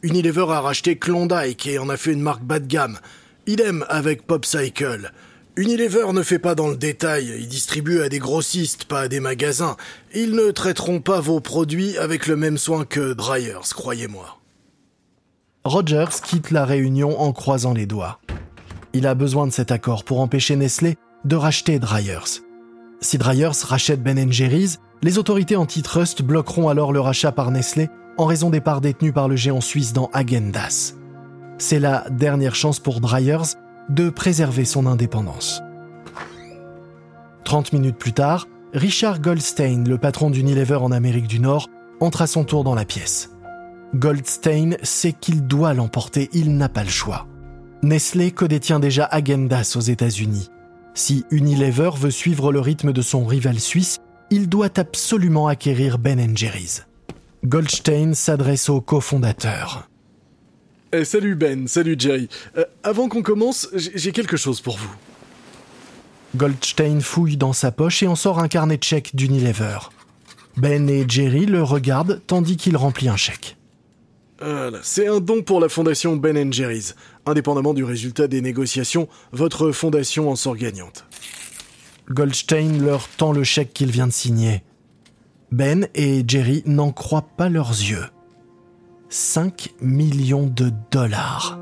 Unilever 0.02 0.46
a 0.50 0.60
racheté 0.60 0.98
Klondike 0.98 1.66
et 1.66 1.78
en 1.78 1.88
a 1.88 1.96
fait 1.96 2.12
une 2.12 2.20
marque 2.20 2.42
bas 2.42 2.58
de 2.58 2.66
gamme. 2.66 2.98
Idem 3.46 3.86
avec 3.88 4.26
Popcycle. 4.26 5.10
Unilever 5.56 6.12
ne 6.12 6.22
fait 6.22 6.38
pas 6.38 6.54
dans 6.54 6.68
le 6.68 6.76
détail, 6.76 7.34
il 7.38 7.48
distribue 7.48 8.02
à 8.02 8.10
des 8.10 8.18
grossistes, 8.18 8.84
pas 8.84 9.00
à 9.00 9.08
des 9.08 9.20
magasins. 9.20 9.76
Ils 10.14 10.32
ne 10.32 10.50
traiteront 10.50 11.00
pas 11.00 11.20
vos 11.20 11.40
produits 11.40 11.96
avec 11.96 12.26
le 12.26 12.36
même 12.36 12.58
soin 12.58 12.84
que 12.84 13.14
Dryers, 13.14 13.72
croyez-moi. 13.74 14.38
Rogers 15.64 16.20
quitte 16.22 16.50
la 16.50 16.66
réunion 16.66 17.18
en 17.18 17.32
croisant 17.32 17.72
les 17.72 17.86
doigts. 17.86 18.20
Il 18.92 19.06
a 19.06 19.14
besoin 19.14 19.46
de 19.46 19.52
cet 19.52 19.72
accord 19.72 20.04
pour 20.04 20.20
empêcher 20.20 20.56
Nestlé 20.56 20.96
de 21.24 21.36
racheter 21.36 21.78
Dryers. 21.78 22.42
Si 23.00 23.16
Dryers 23.16 23.50
rachète 23.64 24.02
Ben 24.02 24.32
Jerry's, 24.32 24.78
les 25.02 25.18
autorités 25.18 25.56
antitrust 25.56 26.22
bloqueront 26.22 26.68
alors 26.68 26.92
le 26.92 27.00
rachat 27.00 27.30
par 27.30 27.50
Nestlé 27.50 27.88
en 28.16 28.24
raison 28.24 28.50
des 28.50 28.60
parts 28.60 28.80
détenues 28.80 29.12
par 29.12 29.28
le 29.28 29.36
géant 29.36 29.60
suisse 29.60 29.92
dans 29.92 30.10
Agendas. 30.12 30.94
C'est 31.58 31.78
la 31.78 32.04
dernière 32.10 32.56
chance 32.56 32.80
pour 32.80 33.00
Dryers 33.00 33.54
de 33.88 34.10
préserver 34.10 34.64
son 34.64 34.86
indépendance. 34.86 35.62
30 37.44 37.72
minutes 37.72 37.96
plus 37.96 38.12
tard, 38.12 38.48
Richard 38.74 39.20
Goldstein, 39.20 39.88
le 39.88 39.96
patron 39.96 40.30
d'Unilever 40.30 40.74
en 40.76 40.90
Amérique 40.90 41.28
du 41.28 41.40
Nord, 41.40 41.68
entre 42.00 42.22
à 42.22 42.26
son 42.26 42.44
tour 42.44 42.64
dans 42.64 42.74
la 42.74 42.84
pièce. 42.84 43.30
Goldstein 43.94 44.76
sait 44.82 45.14
qu'il 45.14 45.46
doit 45.46 45.72
l'emporter, 45.72 46.28
il 46.32 46.56
n'a 46.56 46.68
pas 46.68 46.84
le 46.84 46.90
choix. 46.90 47.26
Nestlé 47.82 48.32
codétient 48.32 48.80
déjà 48.80 49.04
Agendas 49.04 49.74
aux 49.76 49.80
États-Unis. 49.80 50.50
Si 50.98 51.24
Unilever 51.30 51.90
veut 51.96 52.10
suivre 52.10 52.50
le 52.50 52.58
rythme 52.58 52.92
de 52.92 53.02
son 53.02 53.24
rival 53.24 53.60
suisse, 53.60 53.98
il 54.32 54.48
doit 54.48 54.80
absolument 54.80 55.46
acquérir 55.46 55.96
Ben 55.96 56.36
Jerry's. 56.36 56.88
Goldstein 57.44 58.14
s'adresse 58.14 58.68
au 58.68 58.80
cofondateur. 58.80 59.88
Eh, 60.92 61.04
salut 61.04 61.36
Ben, 61.36 61.68
salut 61.68 61.94
Jerry. 61.96 62.28
Euh, 62.56 62.64
avant 62.82 63.08
qu'on 63.08 63.22
commence, 63.22 63.68
j'ai 63.74 64.10
quelque 64.10 64.36
chose 64.36 64.60
pour 64.60 64.76
vous. 64.76 64.90
Goldstein 66.34 67.00
fouille 67.00 67.36
dans 67.36 67.52
sa 67.52 67.70
poche 67.70 68.02
et 68.02 68.08
en 68.08 68.16
sort 68.16 68.40
un 68.40 68.48
carnet 68.48 68.76
de 68.76 68.82
chèques 68.82 69.14
d'Unilever. 69.14 69.78
Ben 70.56 70.90
et 70.90 71.04
Jerry 71.06 71.46
le 71.46 71.62
regardent 71.62 72.20
tandis 72.26 72.56
qu'il 72.56 72.76
remplit 72.76 73.08
un 73.08 73.16
chèque. 73.16 73.56
C'est 74.82 75.08
un 75.08 75.20
don 75.20 75.42
pour 75.42 75.60
la 75.60 75.68
fondation 75.68 76.16
Ben 76.16 76.52
Jerry's. 76.52 76.94
Indépendamment 77.26 77.74
du 77.74 77.84
résultat 77.84 78.28
des 78.28 78.40
négociations, 78.40 79.08
votre 79.32 79.72
fondation 79.72 80.30
en 80.30 80.36
sort 80.36 80.56
gagnante. 80.56 81.04
Goldstein 82.10 82.82
leur 82.82 83.08
tend 83.08 83.32
le 83.32 83.44
chèque 83.44 83.72
qu'il 83.72 83.90
vient 83.90 84.06
de 84.06 84.12
signer. 84.12 84.62
Ben 85.50 85.88
et 85.94 86.22
Jerry 86.26 86.62
n'en 86.66 86.92
croient 86.92 87.28
pas 87.36 87.48
leurs 87.48 87.70
yeux. 87.70 88.04
5 89.08 89.74
millions 89.80 90.46
de 90.46 90.70
dollars. 90.90 91.58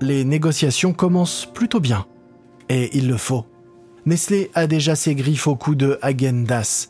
Les 0.00 0.24
négociations 0.24 0.92
commencent 0.92 1.48
plutôt 1.54 1.80
bien. 1.80 2.06
Et 2.68 2.96
il 2.96 3.08
le 3.08 3.16
faut. 3.16 3.46
Nestlé 4.04 4.50
a 4.54 4.66
déjà 4.66 4.94
ses 4.94 5.14
griffes 5.14 5.46
au 5.46 5.56
cou 5.56 5.74
de 5.74 5.98
Agendas. 6.02 6.88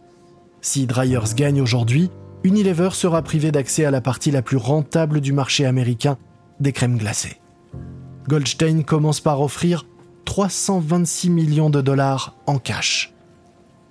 Si 0.60 0.86
Dryers 0.86 1.34
gagne 1.36 1.60
aujourd'hui, 1.60 2.10
Unilever 2.46 2.90
sera 2.92 3.22
privé 3.22 3.50
d'accès 3.50 3.84
à 3.86 3.90
la 3.90 4.00
partie 4.00 4.30
la 4.30 4.40
plus 4.40 4.56
rentable 4.56 5.20
du 5.20 5.32
marché 5.32 5.66
américain 5.66 6.16
des 6.60 6.70
crèmes 6.70 6.96
glacées. 6.96 7.40
Goldstein 8.28 8.84
commence 8.84 9.20
par 9.20 9.40
offrir 9.40 9.84
326 10.26 11.30
millions 11.30 11.70
de 11.70 11.80
dollars 11.80 12.36
en 12.46 12.58
cash. 12.58 13.12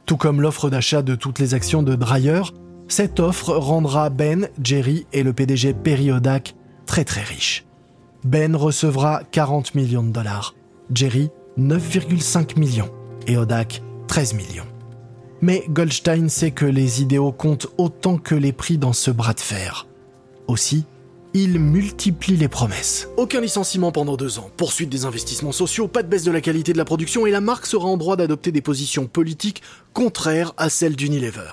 Tout 0.05 0.15
comme 0.15 0.39
l'offre 0.39 0.69
d'achat 0.69 1.01
de 1.01 1.15
toutes 1.15 1.39
les 1.39 1.53
actions 1.53 1.83
de 1.83 1.95
Dryer, 1.95 2.43
cette 2.87 3.19
offre 3.19 3.51
rendra 3.57 4.09
Ben, 4.09 4.47
Jerry 4.63 5.05
et 5.11 5.23
le 5.23 5.33
PDG 5.33 5.73
Perry 5.73 6.13
Odak 6.13 6.55
très 6.85 7.03
très 7.03 7.23
riches. 7.23 7.65
Ben 8.23 8.55
recevra 8.55 9.23
40 9.31 9.75
millions 9.75 10.03
de 10.03 10.11
dollars, 10.11 10.55
Jerry 10.93 11.29
9,5 11.59 12.57
millions 12.57 12.89
et 13.27 13.35
Odak 13.35 13.81
13 14.07 14.33
millions. 14.35 14.74
Mais 15.45 15.63
Goldstein 15.69 16.27
sait 16.27 16.49
que 16.49 16.65
les 16.65 17.03
idéaux 17.03 17.31
comptent 17.31 17.67
autant 17.77 18.17
que 18.17 18.33
les 18.33 18.51
prix 18.51 18.79
dans 18.79 18.93
ce 18.93 19.11
bras 19.11 19.35
de 19.35 19.39
fer. 19.39 19.85
Aussi, 20.47 20.85
il 21.35 21.59
multiplie 21.59 22.35
les 22.35 22.47
promesses. 22.47 23.09
Aucun 23.15 23.41
licenciement 23.41 23.91
pendant 23.91 24.17
deux 24.17 24.39
ans, 24.39 24.49
poursuite 24.57 24.89
des 24.89 25.05
investissements 25.05 25.51
sociaux, 25.51 25.87
pas 25.87 26.01
de 26.01 26.07
baisse 26.07 26.23
de 26.23 26.31
la 26.31 26.41
qualité 26.41 26.73
de 26.73 26.79
la 26.79 26.83
production 26.83 27.27
et 27.27 27.31
la 27.31 27.41
marque 27.41 27.67
sera 27.67 27.85
en 27.85 27.95
droit 27.95 28.15
d'adopter 28.15 28.51
des 28.51 28.63
positions 28.63 29.05
politiques 29.05 29.61
contraires 29.93 30.51
à 30.57 30.69
celles 30.69 30.95
d'Unilever. 30.95 31.51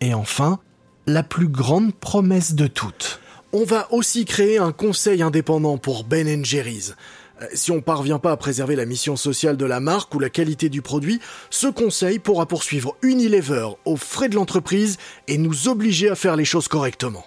Et 0.00 0.14
enfin, 0.14 0.58
la 1.06 1.22
plus 1.22 1.48
grande 1.48 1.94
promesse 1.94 2.54
de 2.54 2.66
toutes. 2.66 3.20
On 3.52 3.64
va 3.64 3.92
aussi 3.92 4.24
créer 4.24 4.56
un 4.56 4.72
conseil 4.72 5.20
indépendant 5.20 5.76
pour 5.76 6.04
Ben 6.04 6.42
Jerry's. 6.46 6.96
Euh, 7.42 7.46
si 7.52 7.70
on 7.70 7.80
parvient 7.80 8.18
pas 8.18 8.32
à 8.32 8.36
préserver 8.36 8.76
la 8.76 8.86
mission 8.86 9.16
sociale 9.16 9.56
de 9.56 9.66
la 9.66 9.80
marque 9.80 10.14
ou 10.14 10.18
la 10.18 10.30
qualité 10.30 10.68
du 10.68 10.82
produit, 10.82 11.20
ce 11.50 11.66
conseil 11.66 12.18
pourra 12.18 12.46
poursuivre 12.46 12.96
Unilever 13.02 13.68
aux 13.84 13.96
frais 13.96 14.28
de 14.28 14.34
l'entreprise 14.34 14.96
et 15.28 15.38
nous 15.38 15.68
obliger 15.68 16.08
à 16.08 16.14
faire 16.14 16.36
les 16.36 16.44
choses 16.44 16.68
correctement. 16.68 17.24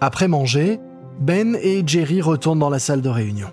Après 0.00 0.28
manger, 0.28 0.78
Ben 1.18 1.56
et 1.56 1.82
Jerry 1.86 2.20
retournent 2.20 2.58
dans 2.58 2.70
la 2.70 2.78
salle 2.78 3.02
de 3.02 3.08
réunion. 3.08 3.48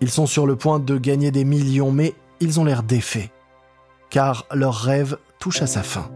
Ils 0.00 0.10
sont 0.10 0.26
sur 0.26 0.46
le 0.46 0.56
point 0.56 0.78
de 0.78 0.96
gagner 0.96 1.30
des 1.30 1.44
millions, 1.44 1.90
mais 1.90 2.14
ils 2.40 2.60
ont 2.60 2.64
l'air 2.64 2.82
défaits, 2.82 3.30
car 4.10 4.46
leur 4.52 4.74
rêve 4.74 5.18
touche 5.38 5.62
à 5.62 5.66
sa 5.66 5.82
fin. 5.82 6.10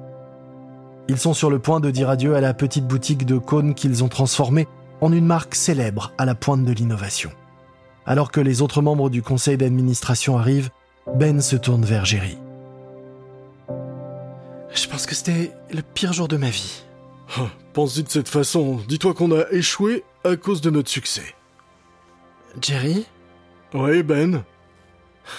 Ils 1.08 1.18
sont 1.18 1.34
sur 1.34 1.50
le 1.50 1.58
point 1.58 1.80
de 1.80 1.90
dire 1.90 2.10
adieu 2.10 2.34
à 2.34 2.40
la 2.40 2.54
petite 2.54 2.86
boutique 2.86 3.26
de 3.26 3.38
cônes 3.38 3.74
qu'ils 3.74 4.04
ont 4.04 4.08
transformée 4.08 4.68
en 5.00 5.12
une 5.12 5.26
marque 5.26 5.54
célèbre 5.54 6.12
à 6.18 6.24
la 6.24 6.34
pointe 6.34 6.64
de 6.64 6.72
l'innovation. 6.72 7.30
Alors 8.06 8.30
que 8.30 8.40
les 8.40 8.62
autres 8.62 8.82
membres 8.82 9.10
du 9.10 9.22
conseil 9.22 9.56
d'administration 9.56 10.38
arrivent, 10.38 10.70
Ben 11.14 11.40
se 11.40 11.56
tourne 11.56 11.84
vers 11.84 12.04
Jerry. 12.04 12.38
Je 14.74 14.86
pense 14.86 15.06
que 15.06 15.14
c'était 15.14 15.52
le 15.72 15.82
pire 15.82 16.12
jour 16.12 16.28
de 16.28 16.36
ma 16.36 16.50
vie. 16.50 16.82
Ah, 17.36 17.48
pense-y 17.72 18.02
de 18.02 18.08
cette 18.08 18.28
façon. 18.28 18.80
Dis-toi 18.88 19.14
qu'on 19.14 19.32
a 19.32 19.50
échoué 19.50 20.04
à 20.24 20.36
cause 20.36 20.60
de 20.60 20.70
notre 20.70 20.90
succès. 20.90 21.34
Jerry? 22.60 23.06
Oui, 23.74 24.02
Ben. 24.02 24.42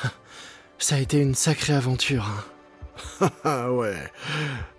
Ça 0.78 0.96
a 0.96 1.00
été 1.00 1.20
une 1.20 1.36
sacrée 1.36 1.74
aventure. 1.74 2.26
Hein. 2.26 3.30
Ah 3.44 3.72
ouais. 3.72 4.12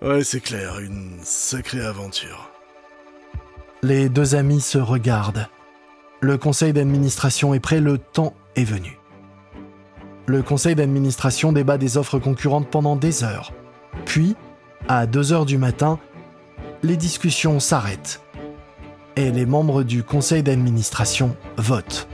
Ouais, 0.02 0.24
c'est 0.24 0.40
clair, 0.40 0.78
une 0.78 1.20
sacrée 1.22 1.80
aventure. 1.84 2.49
Les 3.82 4.10
deux 4.10 4.34
amis 4.34 4.60
se 4.60 4.76
regardent. 4.76 5.48
Le 6.20 6.36
conseil 6.36 6.74
d'administration 6.74 7.54
est 7.54 7.60
prêt, 7.60 7.80
le 7.80 7.96
temps 7.96 8.34
est 8.54 8.64
venu. 8.64 8.98
Le 10.26 10.42
conseil 10.42 10.74
d'administration 10.74 11.50
débat 11.50 11.78
des 11.78 11.96
offres 11.96 12.18
concurrentes 12.18 12.68
pendant 12.68 12.94
des 12.94 13.24
heures. 13.24 13.52
Puis, 14.04 14.36
à 14.86 15.06
2 15.06 15.32
heures 15.32 15.46
du 15.46 15.56
matin, 15.56 15.98
les 16.82 16.98
discussions 16.98 17.58
s'arrêtent. 17.58 18.20
Et 19.16 19.30
les 19.30 19.46
membres 19.46 19.82
du 19.82 20.02
conseil 20.02 20.42
d'administration 20.42 21.34
votent. 21.56 22.06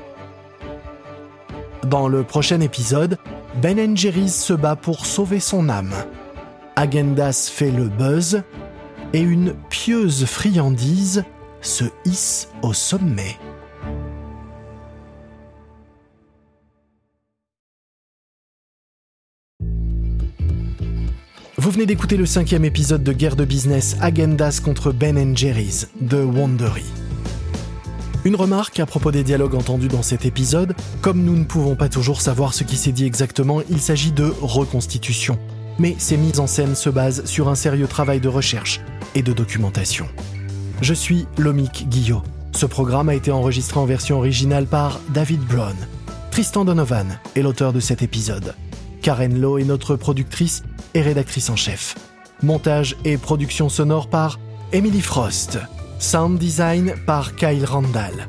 Dans 1.85 2.07
le 2.07 2.23
prochain 2.23 2.61
épisode, 2.61 3.19
Ben 3.61 3.97
Jerry's 3.97 4.41
se 4.41 4.53
bat 4.53 4.77
pour 4.77 5.05
sauver 5.05 5.41
son 5.41 5.69
âme. 5.69 5.95
Agendas 6.77 7.51
fait 7.53 7.73
le 7.73 7.89
buzz 7.89 8.45
et 9.13 9.21
une 9.21 9.55
pieuse 9.69 10.27
friandise 10.27 11.25
se 11.67 11.85
hisse 12.05 12.49
au 12.63 12.73
sommet. 12.73 13.37
Vous 21.59 21.71
venez 21.71 21.87
d'écouter 21.87 22.17
le 22.17 22.27
cinquième 22.27 22.65
épisode 22.65 23.03
de 23.03 23.13
Guerre 23.13 23.35
de 23.35 23.45
business 23.45 23.97
Agendas 24.01 24.61
contre 24.65 24.93
Ben 24.93 25.37
Jerry's 25.37 25.89
de 26.01 26.23
Wondery. 26.23 26.85
Une 28.25 28.37
remarque 28.37 28.79
à 28.79 28.87
propos 28.87 29.11
des 29.11 29.25
dialogues 29.25 29.57
entendus 29.57 29.89
dans 29.89 30.03
cet 30.03 30.25
épisode, 30.25 30.75
comme 31.01 31.25
nous 31.25 31.37
ne 31.37 31.45
pouvons 31.45 31.75
pas 31.75 31.89
toujours 31.89 32.21
savoir 32.21 32.55
ce 32.55 32.63
qui 32.63 32.77
s'est 32.77 32.93
dit 32.93 33.07
exactement, 33.07 33.61
il 33.69 33.81
s'agit 33.81 34.13
de 34.13 34.33
reconstitution. 34.41 35.39
Mais 35.81 35.97
ces 35.99 36.17
mises 36.17 36.39
en 36.39 36.47
scène 36.47 36.77
se 36.77 36.91
basent 36.91 37.25
sur 37.25 37.49
un 37.49 37.57
sérieux 37.57 37.89
travail 37.89 38.21
de 38.21 38.29
recherche 38.29 38.81
et 39.17 39.23
de 39.23 39.33
documentation. 39.33 40.07
Je 40.83 40.93
suis 40.93 41.27
Lomik 41.39 41.89
Guillot. 41.89 42.23
Ce 42.53 42.67
programme 42.67 43.09
a 43.09 43.15
été 43.15 43.31
enregistré 43.33 43.81
en 43.81 43.87
version 43.87 44.19
originale 44.19 44.67
par 44.67 45.01
David 45.09 45.41
Brown. 45.41 45.75
Tristan 46.31 46.67
Donovan 46.67 47.19
est 47.35 47.41
l'auteur 47.41 47.73
de 47.73 47.81
cet 47.81 48.03
épisode. 48.03 48.55
Karen 49.01 49.41
Lowe 49.41 49.59
est 49.59 49.65
notre 49.65 49.97
productrice 49.97 50.65
et 50.93 51.01
rédactrice 51.01 51.49
en 51.49 51.57
chef. 51.57 51.95
Montage 52.43 52.97
et 53.05 53.17
production 53.17 53.71
sonore 53.71 54.09
par 54.09 54.39
Emily 54.73 55.01
Frost. 55.01 55.59
Sound 55.99 56.39
design 56.39 56.95
par 57.07 57.37
Kyle 57.37 57.65
Randall. 57.65 58.29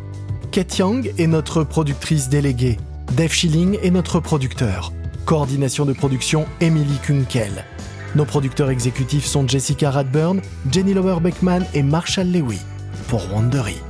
Kate 0.52 0.78
Young 0.78 1.14
est 1.18 1.28
notre 1.28 1.64
productrice 1.66 2.30
déléguée. 2.30 2.78
Dave 3.18 3.34
Schilling 3.34 3.78
est 3.84 3.92
notre 3.92 4.22
producteur. 4.22 4.94
Coordination 5.26 5.86
de 5.86 5.92
production 5.92 6.46
Emily 6.62 6.98
Kunkel. 7.04 7.66
Nos 8.15 8.26
producteurs 8.26 8.70
exécutifs 8.70 9.26
sont 9.26 9.48
Jessica 9.48 9.91
Radburn, 9.91 10.41
Jenny 10.72 10.93
Lower 10.93 11.20
Beckman 11.20 11.65
et 11.74 11.84
Marshall 11.84 12.28
Lewy 12.28 12.60
pour 13.08 13.22
Wondery. 13.34 13.87